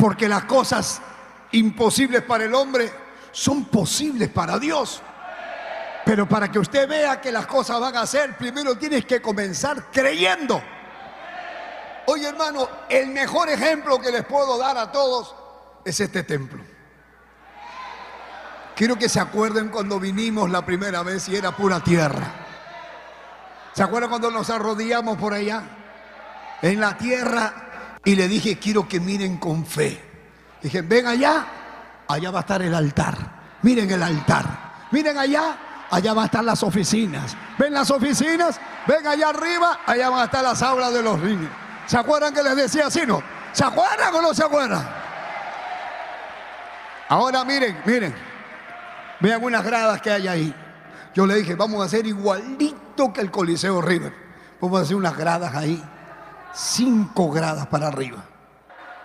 [0.00, 1.02] Porque las cosas
[1.52, 2.90] imposibles para el hombre
[3.32, 5.02] son posibles para Dios.
[6.06, 9.90] Pero para que usted vea que las cosas van a ser, primero tienes que comenzar
[9.92, 10.62] creyendo.
[12.06, 15.34] Oye hermano, el mejor ejemplo que les puedo dar a todos
[15.84, 16.62] es este templo.
[18.74, 22.32] Quiero que se acuerden cuando vinimos la primera vez y era pura tierra.
[23.74, 25.62] ¿Se acuerdan cuando nos arrodillamos por allá?
[26.62, 27.69] En la tierra
[28.04, 30.00] y le dije, quiero que miren con fe.
[30.62, 31.46] Dije, ven allá,
[32.08, 33.16] allá va a estar el altar.
[33.62, 34.88] Miren el altar.
[34.90, 35.56] Miren allá,
[35.90, 37.36] allá van a estar las oficinas.
[37.58, 38.60] ¿Ven las oficinas?
[38.86, 41.50] Ven allá arriba, allá van a estar las aulas de los niños.
[41.86, 43.22] ¿Se acuerdan que les decía así, no?
[43.52, 44.88] ¿Se acuerdan o no se acuerdan?
[47.08, 48.14] Ahora miren, miren.
[49.20, 50.54] Vean unas gradas que hay ahí.
[51.14, 54.14] Yo le dije, vamos a hacer igualito que el Coliseo River.
[54.60, 55.82] Vamos a hacer unas gradas ahí.
[56.52, 58.24] Cinco gradas para arriba.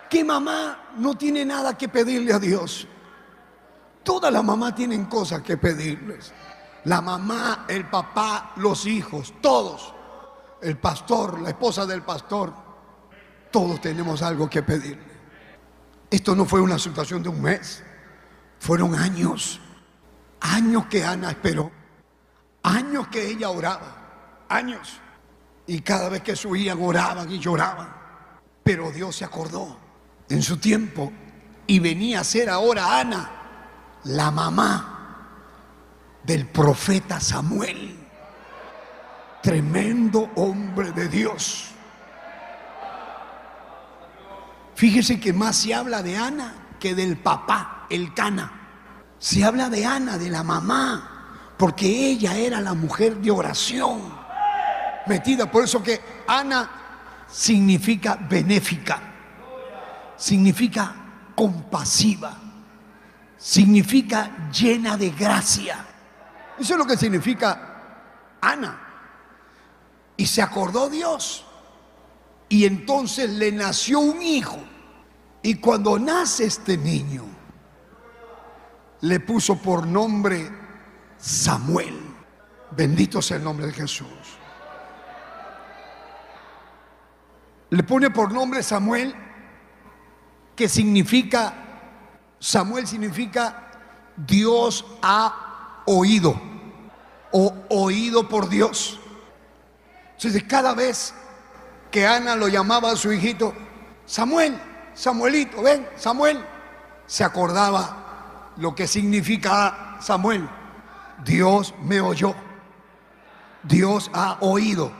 [0.08, 2.86] ¿Qué mamá no tiene nada que pedirle a Dios?
[4.02, 6.32] Todas las mamás tienen cosas que pedirles.
[6.84, 9.92] La mamá, el papá, los hijos, todos.
[10.62, 12.52] El pastor, la esposa del pastor.
[13.50, 15.16] Todos tenemos algo que pedirle.
[16.10, 17.82] Esto no fue una situación de un mes.
[18.58, 19.60] Fueron años.
[20.40, 21.70] Años que Ana esperó,
[22.62, 25.00] años que ella oraba, años.
[25.66, 27.88] Y cada vez que subían oraban y lloraban.
[28.62, 29.78] Pero Dios se acordó
[30.28, 31.12] en su tiempo
[31.66, 33.30] y venía a ser ahora Ana,
[34.04, 34.96] la mamá
[36.22, 37.96] del profeta Samuel.
[39.42, 41.70] Tremendo hombre de Dios.
[44.74, 48.52] Fíjese que más se habla de Ana que del papá, el Cana.
[49.18, 54.15] Se habla de Ana, de la mamá, porque ella era la mujer de oración.
[55.06, 59.00] Metida, por eso que Ana significa benéfica,
[60.16, 60.94] significa
[61.34, 62.36] compasiva,
[63.36, 65.84] significa llena de gracia.
[66.58, 68.80] Eso es lo que significa Ana.
[70.16, 71.44] Y se acordó Dios.
[72.48, 74.58] Y entonces le nació un hijo.
[75.42, 77.24] Y cuando nace este niño,
[79.02, 80.50] le puso por nombre
[81.18, 82.00] Samuel.
[82.70, 84.08] Bendito sea el nombre de Jesús.
[87.70, 89.14] Le pone por nombre Samuel,
[90.54, 91.54] que significa,
[92.38, 93.70] Samuel significa
[94.16, 96.40] Dios ha oído
[97.32, 98.98] o oído por Dios.
[100.14, 101.12] Entonces cada vez
[101.90, 103.52] que Ana lo llamaba a su hijito,
[104.06, 104.58] Samuel,
[104.94, 106.42] Samuelito, ven, Samuel,
[107.06, 110.48] se acordaba lo que significa Samuel.
[111.24, 112.34] Dios me oyó.
[113.62, 114.90] Dios ha oído.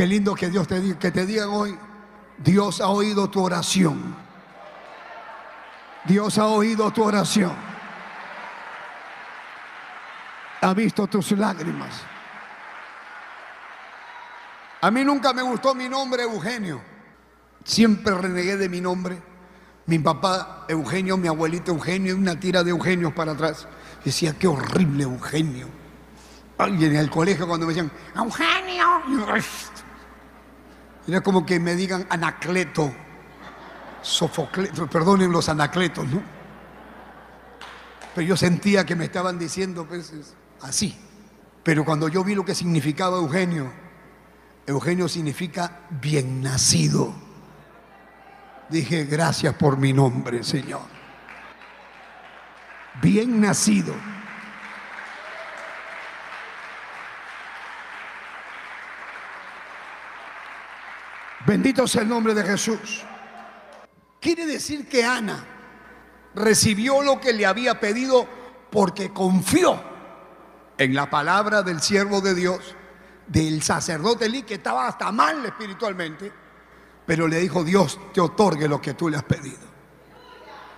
[0.00, 1.78] Qué lindo que Dios te diga, que te digan hoy,
[2.38, 4.16] Dios ha oído tu oración.
[6.06, 7.52] Dios ha oído tu oración.
[10.62, 12.00] Ha visto tus lágrimas.
[14.80, 16.80] A mí nunca me gustó mi nombre Eugenio.
[17.62, 19.22] Siempre renegué de mi nombre.
[19.84, 23.68] Mi papá Eugenio, mi abuelito Eugenio, una tira de Eugenios para atrás.
[24.02, 25.68] Decía, qué horrible Eugenio.
[26.68, 29.02] Y en el colegio cuando me decían, Eugenio.
[31.10, 32.92] Era como que me digan Anacleto,
[34.00, 36.22] Sofocleto, perdonen los Anacletos, ¿no?
[38.14, 40.12] Pero yo sentía que me estaban diciendo pues,
[40.60, 40.96] así.
[41.64, 43.72] Pero cuando yo vi lo que significaba Eugenio,
[44.68, 47.12] Eugenio significa bien nacido.
[48.68, 50.82] Dije, gracias por mi nombre, Señor.
[53.02, 53.94] Bien nacido.
[61.50, 63.02] Bendito sea el nombre de Jesús.
[64.20, 65.44] Quiere decir que Ana
[66.32, 68.24] recibió lo que le había pedido
[68.70, 69.82] porque confió
[70.78, 72.76] en la palabra del siervo de Dios,
[73.26, 76.32] del sacerdote Eli, que estaba hasta mal espiritualmente,
[77.04, 79.66] pero le dijo, Dios te otorgue lo que tú le has pedido.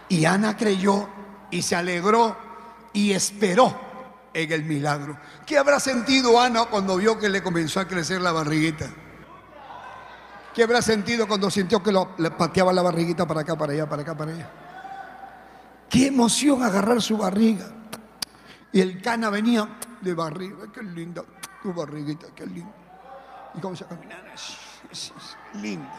[0.08, 1.06] Y Ana creyó
[1.50, 2.34] y se alegró
[2.94, 3.78] y esperó
[4.32, 5.18] en el milagro.
[5.44, 8.88] ¿Qué habrá sentido Ana cuando vio que le comenzó a crecer la barriguita?
[10.55, 14.03] ¿Qué habrá sentido cuando sintió que le pateaba la barriguita para acá, para allá, para
[14.03, 14.50] acá, para allá?
[15.88, 17.70] Qué emoción agarrar su barriga.
[18.72, 19.68] Y el cana venía
[20.00, 20.70] de barriga.
[20.72, 21.22] Qué linda
[21.62, 22.72] tu barriguita, qué linda.
[23.55, 24.24] Y comenzó a caminar.
[24.90, 25.12] Es,
[25.55, 25.90] linda.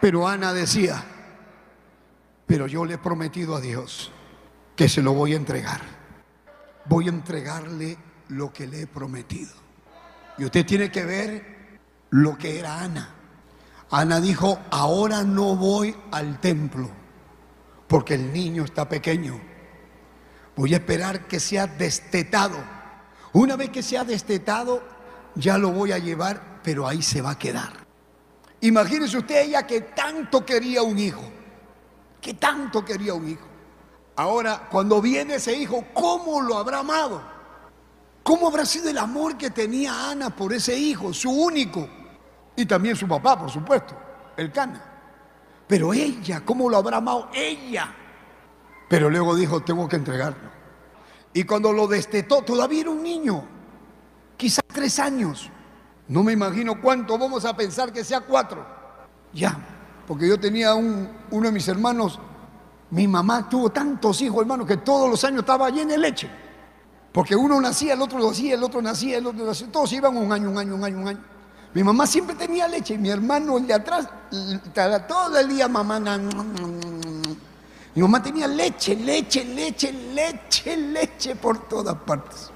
[0.00, 1.02] Pero Ana decía,
[2.46, 4.12] pero yo le he prometido a Dios
[4.76, 5.80] que se lo voy a entregar.
[6.86, 9.52] Voy a entregarle lo que le he prometido.
[10.38, 11.57] Y usted tiene que ver
[12.10, 13.14] lo que era Ana.
[13.90, 16.90] Ana dijo, ahora no voy al templo
[17.88, 19.40] porque el niño está pequeño.
[20.54, 22.58] Voy a esperar que sea destetado.
[23.32, 24.82] Una vez que sea destetado,
[25.34, 27.72] ya lo voy a llevar, pero ahí se va a quedar.
[28.60, 31.22] Imagínese usted ella que tanto quería un hijo,
[32.20, 33.46] que tanto quería un hijo.
[34.16, 37.22] Ahora, cuando viene ese hijo, ¿cómo lo habrá amado?
[38.24, 41.88] ¿Cómo habrá sido el amor que tenía Ana por ese hijo, su único?
[42.58, 43.94] Y también su papá, por supuesto,
[44.36, 44.82] el Cana.
[45.68, 47.28] Pero ella, ¿cómo lo habrá amado?
[47.32, 47.94] Ella.
[48.88, 50.50] Pero luego dijo, tengo que entregarlo.
[51.32, 53.44] Y cuando lo destetó, todavía era un niño,
[54.36, 55.48] quizás tres años.
[56.08, 58.66] No me imagino cuánto vamos a pensar que sea cuatro.
[59.32, 59.56] Ya,
[60.04, 62.18] porque yo tenía un, uno de mis hermanos,
[62.90, 66.28] mi mamá tuvo tantos hijos, hermanos, que todos los años estaba llena de leche.
[67.12, 69.70] Porque uno nacía, el otro nacía, el otro nacía, el otro nacía.
[69.70, 71.37] Todos iban un año, un año, un año, un año.
[71.74, 74.08] Mi mamá siempre tenía leche y mi hermano, el de atrás,
[75.06, 76.00] todo el día mamá.
[77.94, 82.50] Mi mamá tenía leche, leche, leche, leche, leche por todas partes.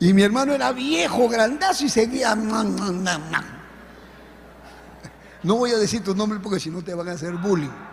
[0.00, 2.34] Y mi hermano era viejo, grandazo y seguía.
[5.42, 7.85] No voy a decir tu nombre porque si no te van a hacer bullying.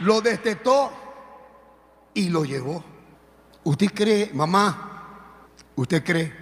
[0.00, 0.92] Lo destetó
[2.14, 2.84] y lo llevó.
[3.64, 5.20] ¿Usted cree, mamá,
[5.76, 6.32] usted cree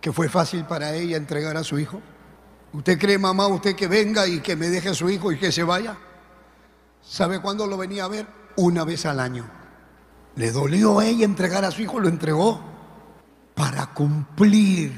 [0.00, 2.00] que fue fácil para ella entregar a su hijo?
[2.72, 5.50] ¿Usted cree, mamá, usted que venga y que me deje a su hijo y que
[5.52, 5.96] se vaya?
[7.02, 8.26] ¿Sabe cuándo lo venía a ver?
[8.56, 9.48] Una vez al año.
[10.36, 12.60] Le dolió a ella entregar a su hijo, lo entregó
[13.54, 14.92] para cumplir.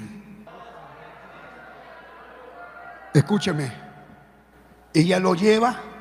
[3.15, 3.73] Escúcheme,
[4.93, 5.92] ella lo lleva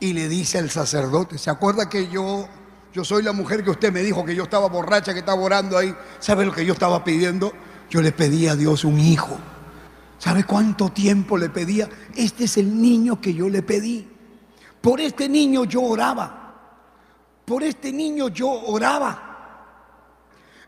[0.00, 2.48] y le dice al sacerdote, ¿se acuerda que yo,
[2.92, 5.78] yo soy la mujer que usted me dijo que yo estaba borracha, que estaba orando
[5.78, 5.94] ahí?
[6.18, 7.52] ¿Sabe lo que yo estaba pidiendo?
[7.88, 9.38] Yo le pedí a Dios un hijo.
[10.18, 11.88] ¿Sabe cuánto tiempo le pedía?
[12.14, 14.08] Este es el niño que yo le pedí.
[14.80, 16.54] Por este niño yo oraba.
[17.44, 19.26] Por este niño yo oraba.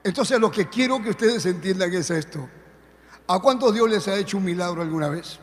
[0.05, 2.49] Entonces lo que quiero que ustedes entiendan es esto.
[3.27, 5.39] ¿A cuántos Dios les ha hecho un milagro alguna vez?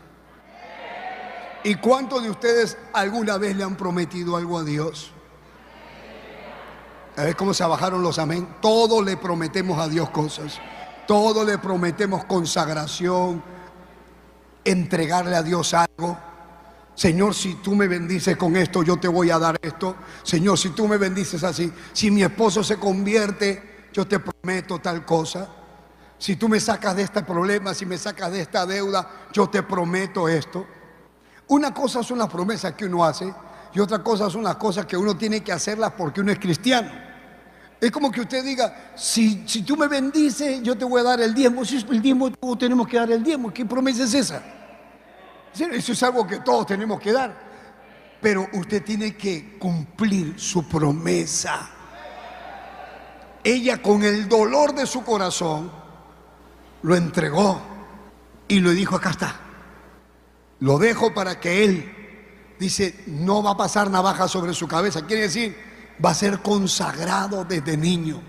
[1.66, 5.12] ¿Y cuántos de ustedes alguna vez le han prometido algo a Dios?
[7.18, 8.48] A ver cómo se bajaron los amén.
[8.62, 10.62] Todos le prometemos a Dios cosas.
[11.08, 13.42] Todos le prometemos consagración,
[14.64, 16.16] entregarle a Dios algo.
[16.94, 19.96] Señor, si tú me bendices con esto, yo te voy a dar esto.
[20.22, 25.04] Señor, si tú me bendices así, si mi esposo se convierte, yo te prometo tal
[25.04, 25.50] cosa.
[26.20, 29.64] Si tú me sacas de este problema, si me sacas de esta deuda, yo te
[29.64, 30.68] prometo esto.
[31.48, 33.32] Una cosa son las promesas que uno hace
[33.74, 36.90] y otra cosa son las cosas que uno tiene que hacerlas porque uno es cristiano.
[37.80, 41.22] Es como que usted diga, si, si tú me bendices, yo te voy a dar
[41.22, 41.64] el diezmo.
[41.66, 43.54] Si es el diezmo, todos tenemos que dar el diezmo.
[43.54, 44.42] ¿Qué promesa es esa?
[45.54, 47.36] Eso es algo que todos tenemos que dar.
[48.22, 51.70] Pero usted tiene que cumplir su promesa.
[53.44, 55.72] Ella con el dolor de su corazón
[56.82, 57.62] lo entregó
[58.48, 59.45] y le dijo, acá está.
[60.60, 65.06] Lo dejo para que él, dice, no va a pasar navaja sobre su cabeza.
[65.06, 65.58] Quiere decir,
[66.04, 68.22] va a ser consagrado desde niño.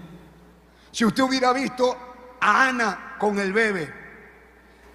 [0.91, 1.97] Si usted hubiera visto
[2.41, 3.93] a Ana con el bebé.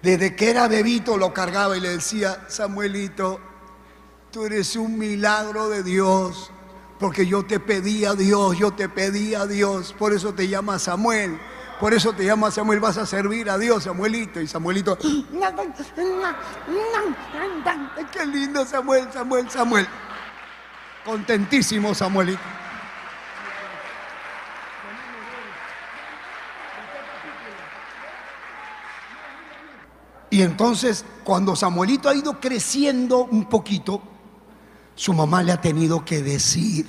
[0.02, 3.40] Desde que era bebito lo cargaba y le decía, Samuelito,
[4.30, 6.50] tú eres un milagro de Dios,
[6.98, 10.78] porque yo te pedí a Dios, yo te pedí a Dios, por eso te llama
[10.78, 11.38] Samuel.
[11.82, 14.40] Por eso te llama Samuel, vas a servir a Dios, Samuelito.
[14.40, 14.96] Y Samuelito,
[18.12, 19.88] qué lindo Samuel, Samuel, Samuel.
[21.04, 22.38] Contentísimo Samuelito.
[30.30, 34.00] Y entonces, cuando Samuelito ha ido creciendo un poquito,
[34.94, 36.86] su mamá le ha tenido que decir,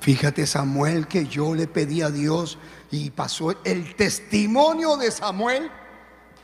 [0.00, 2.58] fíjate Samuel que yo le pedí a Dios
[2.90, 5.70] y pasó el testimonio de Samuel,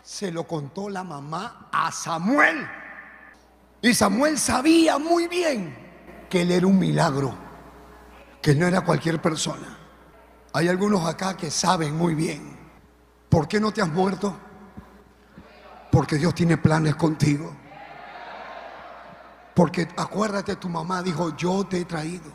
[0.03, 2.67] se lo contó la mamá a Samuel.
[3.83, 5.77] Y Samuel sabía muy bien
[6.31, 7.35] que él era un milagro,
[8.41, 9.77] que no era cualquier persona.
[10.53, 12.57] Hay algunos acá que saben muy bien.
[13.29, 14.37] ¿Por qué no te has muerto?
[15.91, 17.55] Porque Dios tiene planes contigo.
[19.55, 22.31] Porque acuérdate, tu mamá dijo, yo te he traído.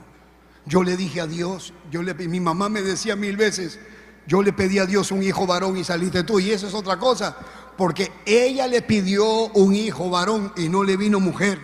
[0.66, 3.80] Yo le dije a Dios, yo le, mi mamá me decía mil veces,
[4.28, 6.40] yo le pedí a Dios un hijo varón y saliste tú.
[6.40, 7.36] Y eso es otra cosa,
[7.78, 11.60] porque ella le pidió un hijo varón y no le vino mujer,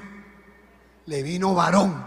[1.05, 2.03] le vino varón,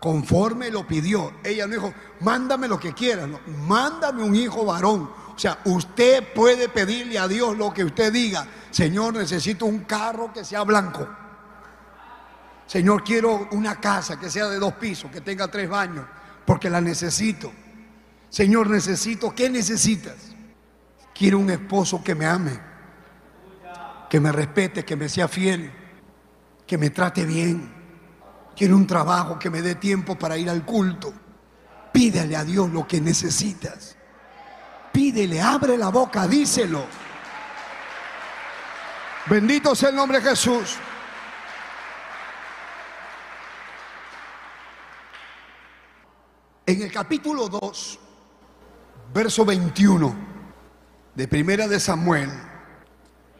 [0.00, 1.32] conforme lo pidió.
[1.44, 3.28] Ella no dijo, mándame lo que quieras,
[3.66, 5.10] mándame un hijo varón.
[5.34, 8.46] O sea, usted puede pedirle a Dios lo que usted diga.
[8.70, 11.08] Señor, necesito un carro que sea blanco.
[12.66, 16.04] Señor, quiero una casa que sea de dos pisos, que tenga tres baños,
[16.44, 17.50] porque la necesito.
[18.30, 20.14] Señor, necesito, ¿qué necesitas?
[21.12, 22.58] Quiero un esposo que me ame,
[24.08, 25.70] que me respete, que me sea fiel,
[26.66, 27.74] que me trate bien.
[28.56, 31.12] Quiero un trabajo que me dé tiempo para ir al culto.
[31.92, 33.96] Pídele a Dios lo que necesitas.
[34.92, 36.84] Pídele, abre la boca, díselo.
[39.26, 40.76] Bendito sea el nombre de Jesús.
[46.66, 47.98] En el capítulo 2,
[49.12, 50.14] verso 21
[51.14, 52.30] de Primera de Samuel,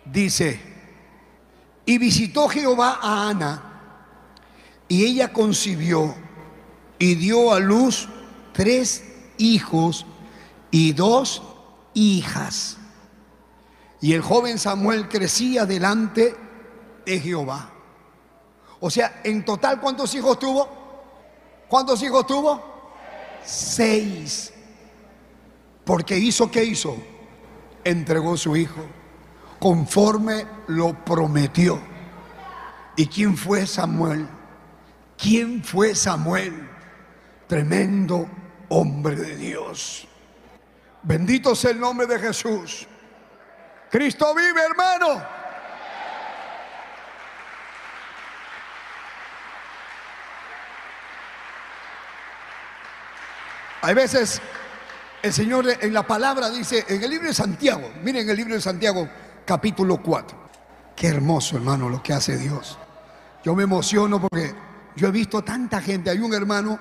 [0.05, 0.61] dice,
[1.87, 3.63] y visitó Jehová a Ana,
[4.89, 6.15] y ella concibió
[6.99, 8.09] y dio a luz
[8.53, 9.05] tres
[9.39, 10.05] hijos
[10.71, 11.43] y dos
[11.95, 12.77] hijas.
[14.01, 16.35] Y el joven Samuel crecía delante
[17.07, 17.71] de Jehová.
[18.81, 20.69] O sea, en total, ¿cuántos hijos tuvo?
[21.69, 22.63] ¿Cuántos hijos tuvo?
[23.45, 24.53] Seis.
[25.85, 26.97] Porque hizo, ¿qué hizo?
[27.85, 28.85] Entregó su hijo
[29.59, 31.81] conforme lo prometió.
[32.97, 34.27] ¿Y quién fue Samuel?
[35.17, 36.69] ¿Quién fue Samuel?
[37.47, 38.29] Tremendo
[38.69, 40.09] hombre de Dios.
[41.03, 42.87] Bendito sea el nombre de Jesús.
[43.91, 45.23] Cristo vive, hermano.
[53.83, 54.41] Hay veces
[55.23, 58.61] el Señor en la palabra dice, en el libro de Santiago, miren el libro de
[58.61, 59.09] Santiago,
[59.45, 60.39] capítulo 4.
[60.97, 62.79] Qué hermoso, hermano, lo que hace Dios.
[63.45, 64.55] Yo me emociono porque
[64.97, 66.11] yo he visto tanta gente.
[66.11, 66.79] Hay un hermano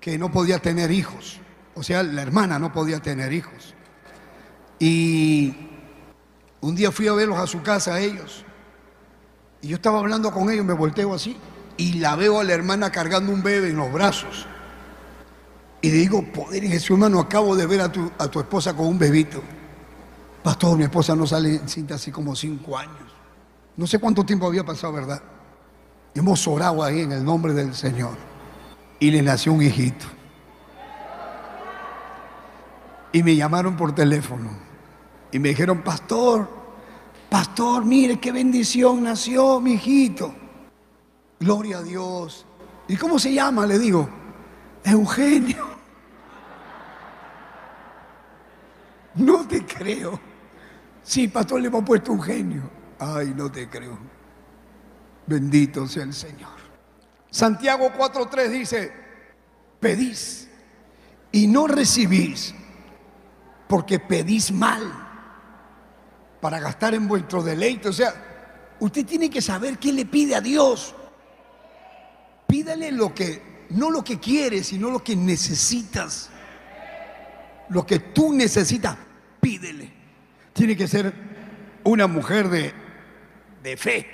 [0.00, 1.40] que no podía tener hijos.
[1.74, 3.74] O sea, la hermana no podía tener hijos.
[4.78, 5.54] Y
[6.60, 8.44] un día fui a verlos a su casa a ellos.
[9.62, 11.36] Y yo estaba hablando con ellos, me volteo así.
[11.76, 14.46] Y la veo a la hermana cargando un bebé en los brazos.
[15.86, 18.88] Y digo, poder en Jesús, hermano, acabo de ver a tu, a tu esposa con
[18.88, 19.40] un bebito.
[20.42, 23.14] Pastor, mi esposa no sale en cinta así como cinco años.
[23.76, 25.22] No sé cuánto tiempo había pasado, ¿verdad?
[26.12, 28.16] Hemos orado ahí en el nombre del Señor.
[28.98, 30.06] Y le nació un hijito.
[33.12, 34.50] Y me llamaron por teléfono.
[35.30, 36.48] Y me dijeron, pastor,
[37.30, 40.34] pastor, mire qué bendición nació mi hijito.
[41.38, 42.44] Gloria a Dios.
[42.88, 43.64] ¿Y cómo se llama?
[43.66, 44.08] Le digo,
[44.82, 45.75] Eugenio.
[49.16, 50.18] No te creo.
[51.02, 52.70] Sí, pastor, le hemos puesto un genio.
[52.98, 53.98] Ay, no te creo.
[55.26, 56.56] Bendito sea el Señor.
[57.30, 58.92] Santiago 4.3 dice,
[59.80, 60.48] pedís
[61.32, 62.54] y no recibís,
[63.68, 64.82] porque pedís mal
[66.40, 67.88] para gastar en vuestro deleite.
[67.88, 70.94] O sea, usted tiene que saber qué le pide a Dios.
[72.46, 76.30] Pídale lo que, no lo que quieres, sino lo que necesitas.
[77.68, 78.96] Lo que tú necesitas,
[79.46, 79.92] pídele.
[80.52, 81.12] Tiene que ser
[81.84, 84.04] una mujer de, fe.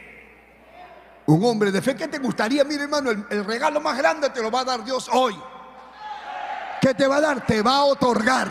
[1.24, 1.96] Un hombre de fe.
[1.96, 2.64] ¿Qué te gustaría?
[2.64, 5.34] Mire, hermano, el, el regalo más grande te lo va a dar Dios hoy.
[6.82, 7.46] ¿Qué te va a dar?
[7.46, 8.48] Te va a otorgar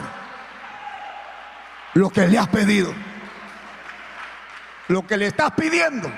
[1.94, 2.92] lo que le has pedido.
[4.88, 6.12] lo que le estás pidiendo.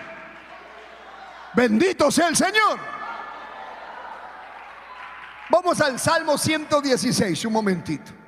[1.54, 2.80] Bendito sea el Señor.
[5.50, 8.23] Vamos al Salmo 116, un momentito.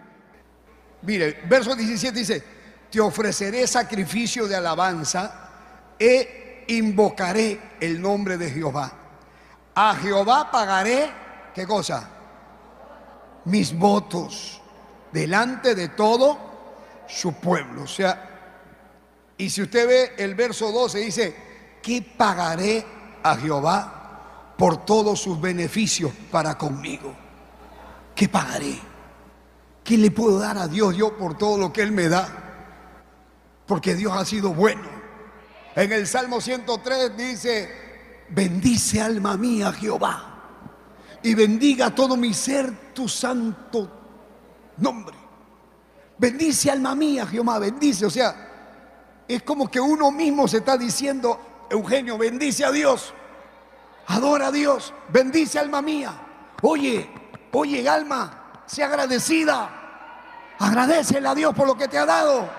[1.05, 2.43] Mire, verso 17 dice,
[2.89, 5.49] te ofreceré sacrificio de alabanza
[5.99, 8.91] e invocaré el nombre de Jehová.
[9.75, 11.11] A Jehová pagaré,
[11.53, 12.09] ¿qué cosa?
[13.45, 14.61] Mis votos
[15.11, 16.37] delante de todo
[17.07, 17.83] su pueblo.
[17.83, 18.29] O sea,
[19.37, 21.35] y si usted ve el verso 12, dice,
[21.81, 22.85] ¿qué pagaré
[23.21, 27.13] a Jehová por todos sus beneficios para conmigo?
[28.15, 28.94] ¿Qué pagaré?
[29.85, 32.27] ¿Qué le puedo dar a Dios yo por todo lo que Él me da?
[33.67, 34.81] Porque Dios ha sido bueno.
[35.75, 40.31] En el Salmo 103 dice, bendice alma mía Jehová
[41.21, 45.15] y bendiga todo mi ser tu santo nombre.
[46.17, 48.07] Bendice alma mía Jehová, bendice.
[48.07, 53.13] O sea, es como que uno mismo se está diciendo, Eugenio, bendice a Dios,
[54.07, 56.11] adora a Dios, bendice alma mía.
[56.63, 57.07] Oye,
[57.51, 59.69] oye alma, sea agradecida,
[60.59, 62.49] agradecele a Dios por lo que te ha dado.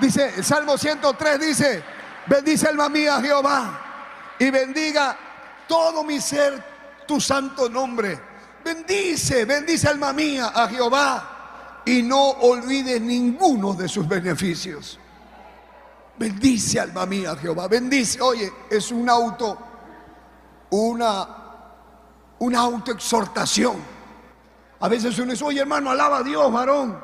[0.00, 1.84] Dice, el Salmo 103 dice,
[2.26, 3.80] bendice alma mía Jehová
[4.38, 5.16] y bendiga
[5.66, 8.20] todo mi ser tu santo nombre.
[8.64, 14.98] Bendice, bendice alma mía a Jehová y no olvides ninguno de sus beneficios.
[16.16, 18.20] Bendice alma mía Jehová, bendice.
[18.20, 19.58] Oye, es un auto,
[20.70, 21.28] una,
[22.40, 23.97] una autoexhortación.
[24.80, 27.02] A veces uno dice, oye hermano, alaba a Dios, varón.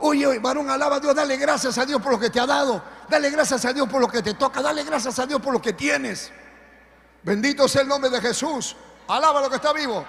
[0.00, 2.82] Oye, varón, alaba a Dios, dale gracias a Dios por lo que te ha dado.
[3.08, 4.60] Dale gracias a Dios por lo que te toca.
[4.60, 6.32] Dale gracias a Dios por lo que tienes.
[7.22, 8.76] Bendito sea el nombre de Jesús.
[9.08, 10.04] Alaba lo que está vivo.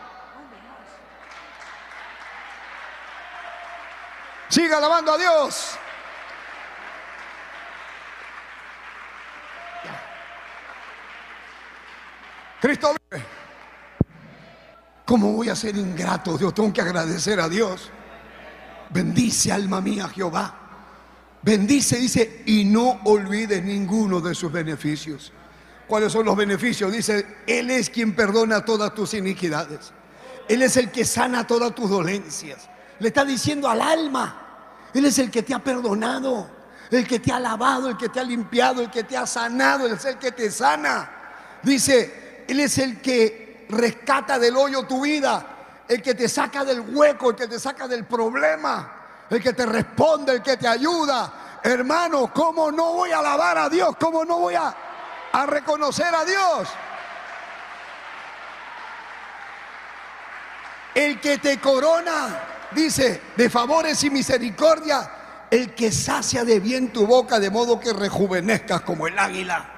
[4.49, 5.77] Siga alabando a Dios.
[12.61, 13.44] Cristo vive.
[15.05, 16.37] ¿Cómo voy a ser ingrato?
[16.37, 17.91] Dios, tengo que agradecer a Dios.
[18.89, 20.61] Bendice alma mía Jehová.
[21.43, 25.31] Bendice, dice, y no olvides ninguno de sus beneficios.
[25.87, 26.91] ¿Cuáles son los beneficios?
[26.91, 29.91] Dice, Él es quien perdona todas tus iniquidades.
[30.49, 32.67] Él es el que sana todas tus dolencias.
[32.99, 36.49] Le está diciendo al alma, Él es el que te ha perdonado,
[36.89, 39.85] el que te ha lavado, el que te ha limpiado, el que te ha sanado,
[39.85, 41.11] Él es el que te sana.
[41.61, 45.45] Dice, él es el que rescata del hoyo tu vida,
[45.87, 49.65] el que te saca del hueco, el que te saca del problema, el que te
[49.65, 51.59] responde, el que te ayuda.
[51.63, 53.95] Hermano, ¿cómo no voy a alabar a Dios?
[53.99, 54.75] ¿Cómo no voy a,
[55.31, 56.69] a reconocer a Dios?
[60.93, 62.41] El que te corona,
[62.71, 65.11] dice, de favores y misericordia,
[65.51, 69.74] el que sacia de bien tu boca de modo que rejuvenezcas como el águila.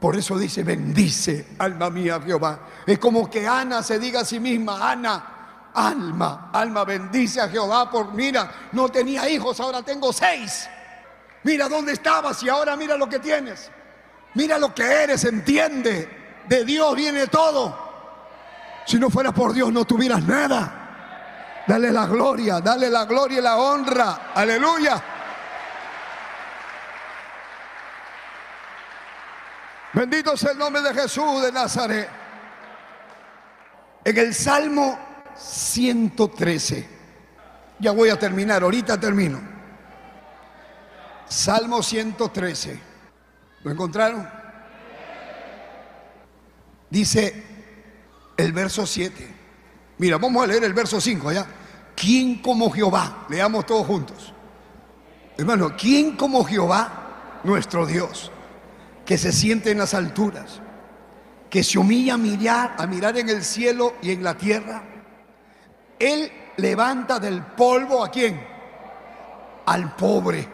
[0.00, 2.60] Por eso dice, bendice, alma mía, Jehová.
[2.86, 7.90] Es como que Ana se diga a sí misma, Ana, alma, alma, bendice a Jehová
[7.90, 10.68] por, mira, no tenía hijos, ahora tengo seis.
[11.44, 13.70] Mira dónde estabas y ahora mira lo que tienes.
[14.34, 16.42] Mira lo que eres, entiende.
[16.46, 17.86] De Dios viene todo.
[18.84, 21.64] Si no fuera por Dios no tuvieras nada.
[21.66, 24.32] Dale la gloria, dale la gloria y la honra.
[24.34, 25.02] Aleluya.
[29.96, 32.06] Bendito sea el nombre de Jesús de Nazaret.
[34.04, 34.98] En el Salmo
[35.34, 36.86] 113,
[37.78, 39.40] ya voy a terminar, ahorita termino.
[41.26, 42.78] Salmo 113.
[43.64, 44.28] ¿Lo encontraron?
[46.90, 47.44] Dice
[48.36, 49.34] el verso 7.
[49.96, 51.46] Mira, vamos a leer el verso 5 allá.
[51.96, 53.24] ¿Quién como Jehová?
[53.30, 54.34] Leamos todos juntos.
[55.38, 58.30] Hermano, ¿quién como Jehová, nuestro Dios?
[59.06, 60.60] Que se siente en las alturas,
[61.48, 64.82] que se humilla a mirar, a mirar en el cielo y en la tierra.
[65.96, 68.44] Él levanta del polvo a quién?
[69.64, 70.48] Al pobre.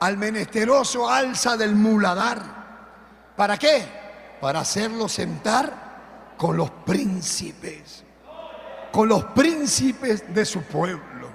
[0.00, 2.42] Al menesteroso alza del muladar.
[3.36, 3.84] ¿Para qué?
[4.40, 8.02] Para hacerlo sentar con los príncipes.
[8.90, 11.28] Con los príncipes de su pueblo.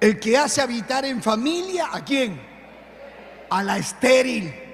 [0.00, 2.40] El que hace habitar en familia, ¿a quién?
[3.50, 4.69] A la estéril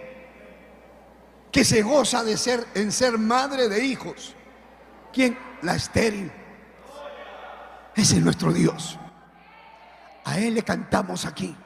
[1.56, 4.34] que se goza de ser en ser madre de hijos.
[5.10, 5.38] ¿Quién?
[5.62, 6.30] La estéril.
[7.94, 8.98] Ese es nuestro Dios.
[10.26, 11.56] A Él le cantamos aquí.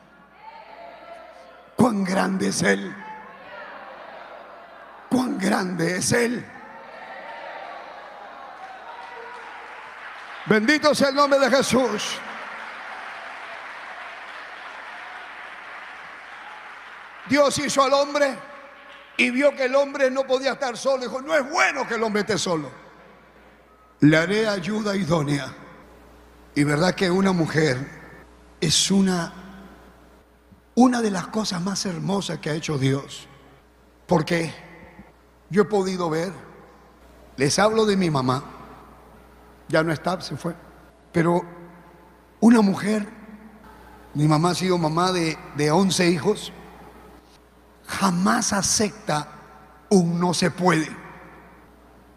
[1.74, 2.94] Cuán grande es Él.
[5.08, 6.46] Cuán grande es Él.
[10.46, 12.16] Bendito sea el nombre de Jesús.
[17.26, 18.49] Dios hizo al hombre
[19.20, 21.02] y vio que el hombre no podía estar solo.
[21.02, 22.70] Dijo, no es bueno que el hombre esté solo.
[24.00, 25.52] Le haré ayuda idónea.
[26.54, 27.76] Y verdad que una mujer
[28.62, 29.30] es una,
[30.74, 33.28] una de las cosas más hermosas que ha hecho Dios.
[34.06, 34.54] Porque
[35.50, 36.32] yo he podido ver,
[37.36, 38.42] les hablo de mi mamá,
[39.68, 40.54] ya no está, se fue,
[41.12, 41.42] pero
[42.40, 43.06] una mujer,
[44.14, 46.54] mi mamá ha sido mamá de, de 11 hijos,
[47.90, 49.28] jamás acepta
[49.90, 50.88] un no se puede.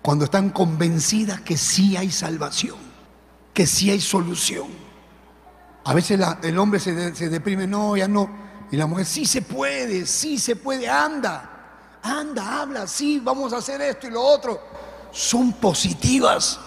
[0.01, 2.78] Cuando están convencidas que sí hay salvación,
[3.53, 4.67] que sí hay solución.
[5.86, 8.30] A veces el hombre se, se deprime, no, ya no.
[8.71, 13.57] Y la mujer, sí se puede, sí se puede, anda, anda, habla, sí, vamos a
[13.57, 14.61] hacer esto y lo otro.
[15.11, 16.59] Son positivas.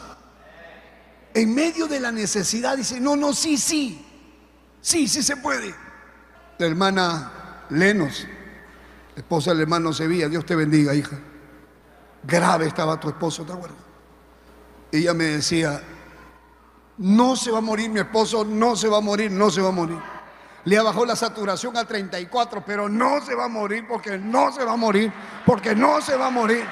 [1.35, 4.05] En medio de la necesidad dice, no, no, sí, sí,
[4.81, 5.75] sí, sí se puede.
[6.59, 8.27] La hermana Lenos
[9.17, 11.19] esposa del hermano Sevilla, Dios te bendiga, hija.
[12.23, 13.79] Grave estaba tu esposo, ¿te acuerdas?
[14.93, 15.81] Ella me decía,
[16.99, 19.69] no se va a morir mi esposo, no se va a morir, no se va
[19.71, 19.99] a morir.
[20.65, 24.65] Le bajó la saturación a 34, pero no se va a morir porque no se
[24.65, 25.13] va a morir,
[25.45, 26.65] porque no se va a morir.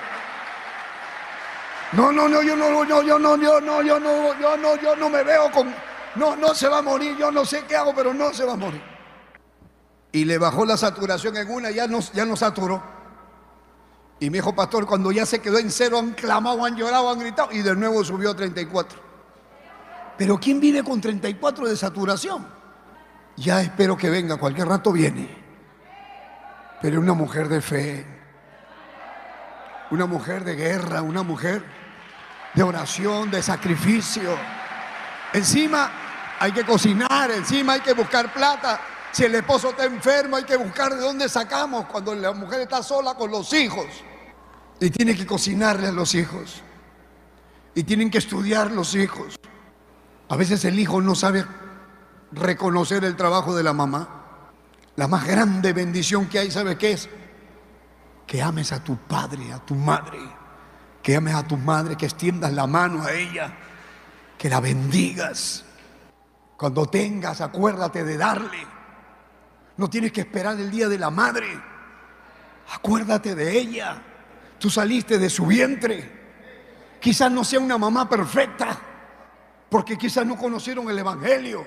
[1.92, 4.96] No, no, no, yo no, yo, yo no, yo no, yo no, yo no, yo
[4.96, 5.72] no me veo con,
[6.16, 8.54] no, no se va a morir, yo no sé qué hago, pero no se va
[8.54, 8.93] a morir
[10.14, 12.80] y le bajó la saturación en una, ya no, ya no saturó.
[14.20, 17.18] Y mi hijo pastor, cuando ya se quedó en cero, han clamado, han llorado, han
[17.18, 18.96] gritado y de nuevo subió a 34.
[20.16, 22.46] Pero ¿quién vive con 34 de saturación?
[23.36, 25.36] Ya espero que venga, cualquier rato viene.
[26.80, 28.06] Pero una mujer de fe,
[29.90, 31.64] una mujer de guerra, una mujer
[32.54, 34.38] de oración, de sacrificio.
[35.32, 35.90] Encima
[36.38, 38.80] hay que cocinar, encima hay que buscar plata.
[39.14, 42.82] Si el esposo está enfermo, hay que buscar de dónde sacamos cuando la mujer está
[42.82, 43.86] sola con los hijos.
[44.80, 46.62] Y tiene que cocinarle a los hijos.
[47.76, 49.38] Y tienen que estudiar los hijos.
[50.28, 51.46] A veces el hijo no sabe
[52.32, 54.08] reconocer el trabajo de la mamá.
[54.96, 57.08] La más grande bendición que hay, ¿sabe qué es?
[58.26, 60.18] Que ames a tu padre, a tu madre.
[61.04, 63.56] Que ames a tu madre, que extiendas la mano a ella.
[64.36, 65.64] Que la bendigas.
[66.56, 68.73] Cuando tengas, acuérdate de darle.
[69.76, 71.46] No tienes que esperar el día de la madre.
[72.72, 74.00] Acuérdate de ella.
[74.58, 76.22] Tú saliste de su vientre.
[77.00, 78.78] Quizás no sea una mamá perfecta,
[79.68, 81.66] porque quizás no conocieron el Evangelio,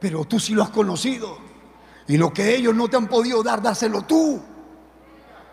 [0.00, 1.38] pero tú sí lo has conocido.
[2.06, 4.42] Y lo que ellos no te han podido dar, dáselo tú.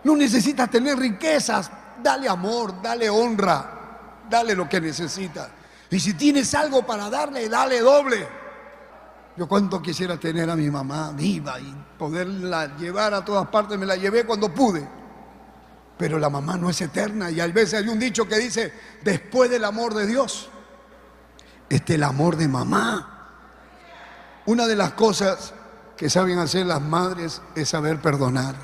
[0.06, 1.70] No necesitas tener riquezas,
[2.02, 5.50] dale amor, dale honra, dale lo que necesitas.
[5.90, 8.26] Y si tienes algo para darle, dale doble.
[9.38, 13.78] Yo cuánto quisiera tener a mi mamá viva y poderla llevar a todas partes.
[13.78, 14.88] Me la llevé cuando pude.
[15.98, 18.74] Pero la mamá no es eterna y a veces hay un dicho que dice,
[19.04, 20.50] después del amor de Dios,
[21.70, 23.12] este el amor de mamá.
[24.46, 25.54] Una de las cosas
[25.98, 28.56] que saben hacer las madres es saber perdonar.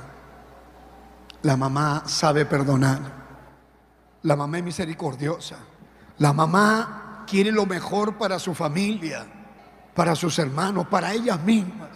[1.41, 2.99] La mamá sabe perdonar.
[4.24, 5.57] La mamá es misericordiosa.
[6.17, 9.41] La mamá quiere lo mejor para su familia
[9.94, 11.89] para sus hermanos, para ellas mismas.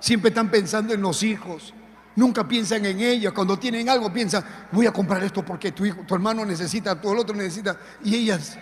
[0.00, 1.74] Siempre están pensando en los hijos.
[2.14, 3.32] Nunca piensan en ellas.
[3.32, 7.08] Cuando tienen algo piensan, voy a comprar esto porque tu, hijo, tu hermano necesita, tu
[7.08, 7.78] otro necesita.
[8.04, 8.58] Y ellas,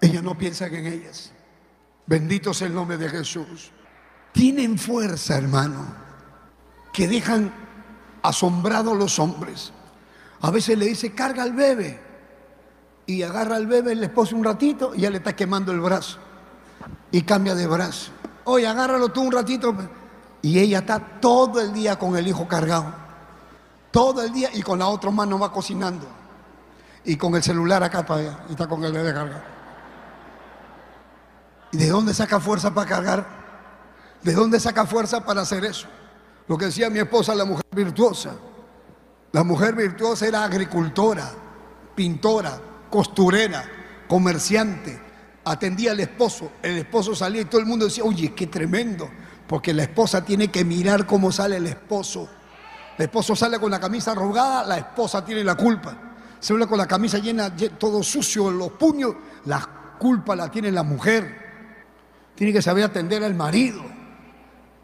[0.00, 1.32] ellas no piensan en ellas.
[2.06, 3.70] Bendito sea el nombre de Jesús.
[4.32, 5.86] Tienen fuerza, hermano,
[6.92, 7.52] que dejan
[8.22, 9.72] asombrados los hombres.
[10.40, 12.00] A veces le dice, carga al bebé.
[13.06, 16.18] Y agarra al bebé, le pone un ratito y ya le está quemando el brazo
[17.16, 18.10] y cambia de brazo.
[18.44, 19.74] Oye, agárralo tú un ratito.
[20.42, 22.92] Y ella está todo el día con el hijo cargado.
[23.90, 26.06] Todo el día y con la otra mano va cocinando.
[27.06, 28.44] Y con el celular acá para.
[28.50, 29.42] Y está con el bebé cargado.
[31.72, 33.26] ¿Y de dónde saca fuerza para cargar?
[34.22, 35.86] ¿De dónde saca fuerza para hacer eso?
[36.48, 38.34] Lo que decía mi esposa, la mujer virtuosa.
[39.32, 41.32] La mujer virtuosa era agricultora,
[41.94, 42.60] pintora,
[42.90, 43.64] costurera,
[44.06, 45.05] comerciante,
[45.46, 49.08] atendía al esposo, el esposo salía y todo el mundo decía, oye, qué tremendo,
[49.46, 52.28] porque la esposa tiene que mirar cómo sale el esposo.
[52.98, 55.96] El esposo sale con la camisa arrugada, la esposa tiene la culpa.
[56.40, 60.82] Se habla con la camisa llena, todo sucio, los puños, la culpa la tiene la
[60.82, 61.46] mujer.
[62.34, 63.82] Tiene que saber atender al marido.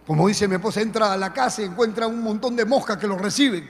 [0.07, 3.09] Como dice mi esposa, entra a la casa y encuentra un montón de moscas que
[3.09, 3.69] lo reciben.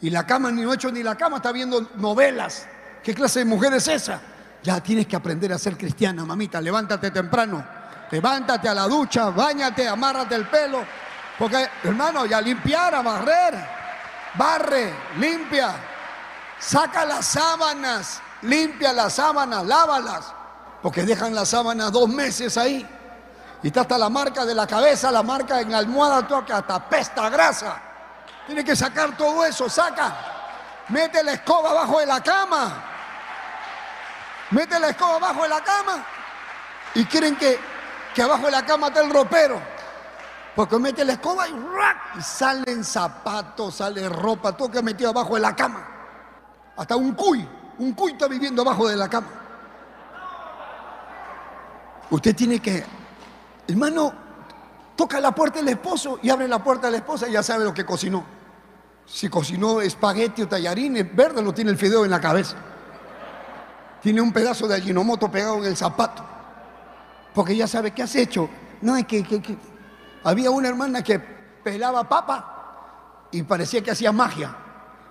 [0.00, 2.66] Y la cama, ni no ha hecho ni la cama, está viendo novelas.
[3.04, 4.20] ¿Qué clase de mujer es esa?
[4.62, 6.60] Ya tienes que aprender a ser cristiana, mamita.
[6.60, 7.64] Levántate temprano.
[8.12, 10.84] Levántate a la ducha, bañate, amárrate el pelo.
[11.38, 13.54] Porque, hermano, ya limpiar, a barrer.
[14.34, 15.74] barre, limpia,
[16.58, 20.32] saca las sábanas, limpia las sábanas, lávalas,
[20.82, 22.86] porque dejan las sábanas dos meses ahí.
[23.62, 27.30] Y está hasta la marca de la cabeza, la marca en la almohada, hasta pesta
[27.30, 27.80] grasa.
[28.46, 30.16] Tiene que sacar todo eso, saca.
[30.88, 32.91] Mete la escoba abajo de la cama.
[34.52, 36.04] Mete la escoba abajo de la cama.
[36.94, 37.58] Y quieren que,
[38.14, 39.60] que abajo de la cama esté el ropero.
[40.54, 41.54] Porque mete la escoba y,
[42.18, 45.88] y salen zapatos, sale ropa, todo que ha metido abajo de la cama.
[46.76, 47.48] Hasta un cuy,
[47.78, 49.28] un cuy está viviendo abajo de la cama.
[52.10, 52.84] Usted tiene que,
[53.66, 54.12] hermano,
[54.94, 57.64] toca la puerta del esposo y abre la puerta de la esposa y ya sabe
[57.64, 58.22] lo que cocinó.
[59.06, 62.56] Si cocinó espagueti o tallarines, verde lo tiene el fideo en la cabeza.
[64.02, 66.24] Tiene un pedazo de allinomoto pegado en el zapato.
[67.34, 68.48] Porque ya sabe qué has hecho.
[68.80, 69.56] No es que, que, que
[70.24, 74.54] había una hermana que pelaba papa y parecía que hacía magia.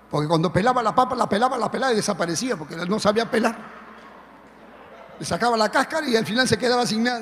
[0.10, 3.56] Porque cuando pelaba la papa, la pelaba, la pelaba y desaparecía porque no sabía pelar.
[5.18, 7.22] Le sacaba la cáscara y al final se quedaba sin nada.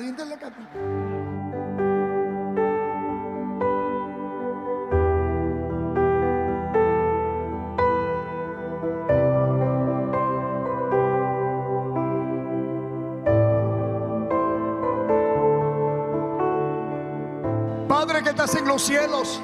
[18.00, 19.42] Padre que estás en los cielos,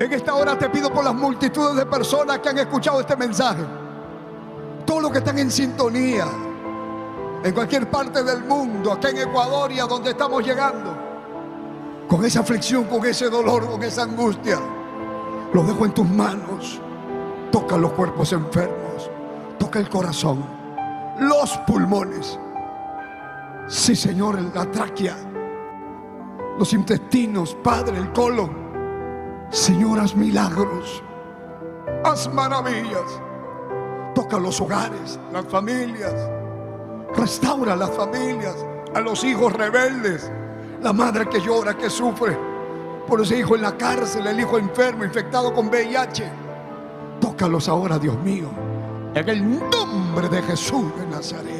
[0.00, 3.62] en esta hora te pido por las multitudes de personas que han escuchado este mensaje,
[4.84, 6.26] todos los que están en sintonía,
[7.44, 10.92] en cualquier parte del mundo, acá en Ecuador y a donde estamos llegando,
[12.08, 14.58] con esa aflicción, con ese dolor, con esa angustia,
[15.52, 16.80] los dejo en tus manos.
[17.52, 19.08] Toca los cuerpos enfermos,
[19.56, 20.44] toca el corazón,
[21.20, 22.40] los pulmones.
[23.68, 25.29] Sí, Señor, la tráquea
[26.58, 28.50] los intestinos, Padre, el colon.
[29.50, 31.02] Señor, haz milagros,
[32.04, 33.20] haz maravillas.
[34.14, 36.14] Toca los hogares, las familias.
[37.16, 38.54] Restaura las familias,
[38.94, 40.30] a los hijos rebeldes,
[40.80, 42.38] la madre que llora, que sufre
[43.06, 46.30] por ese hijo en la cárcel, el hijo enfermo, infectado con VIH.
[47.20, 48.48] Tócalos ahora, Dios mío,
[49.14, 51.59] en el nombre de Jesús de Nazaret.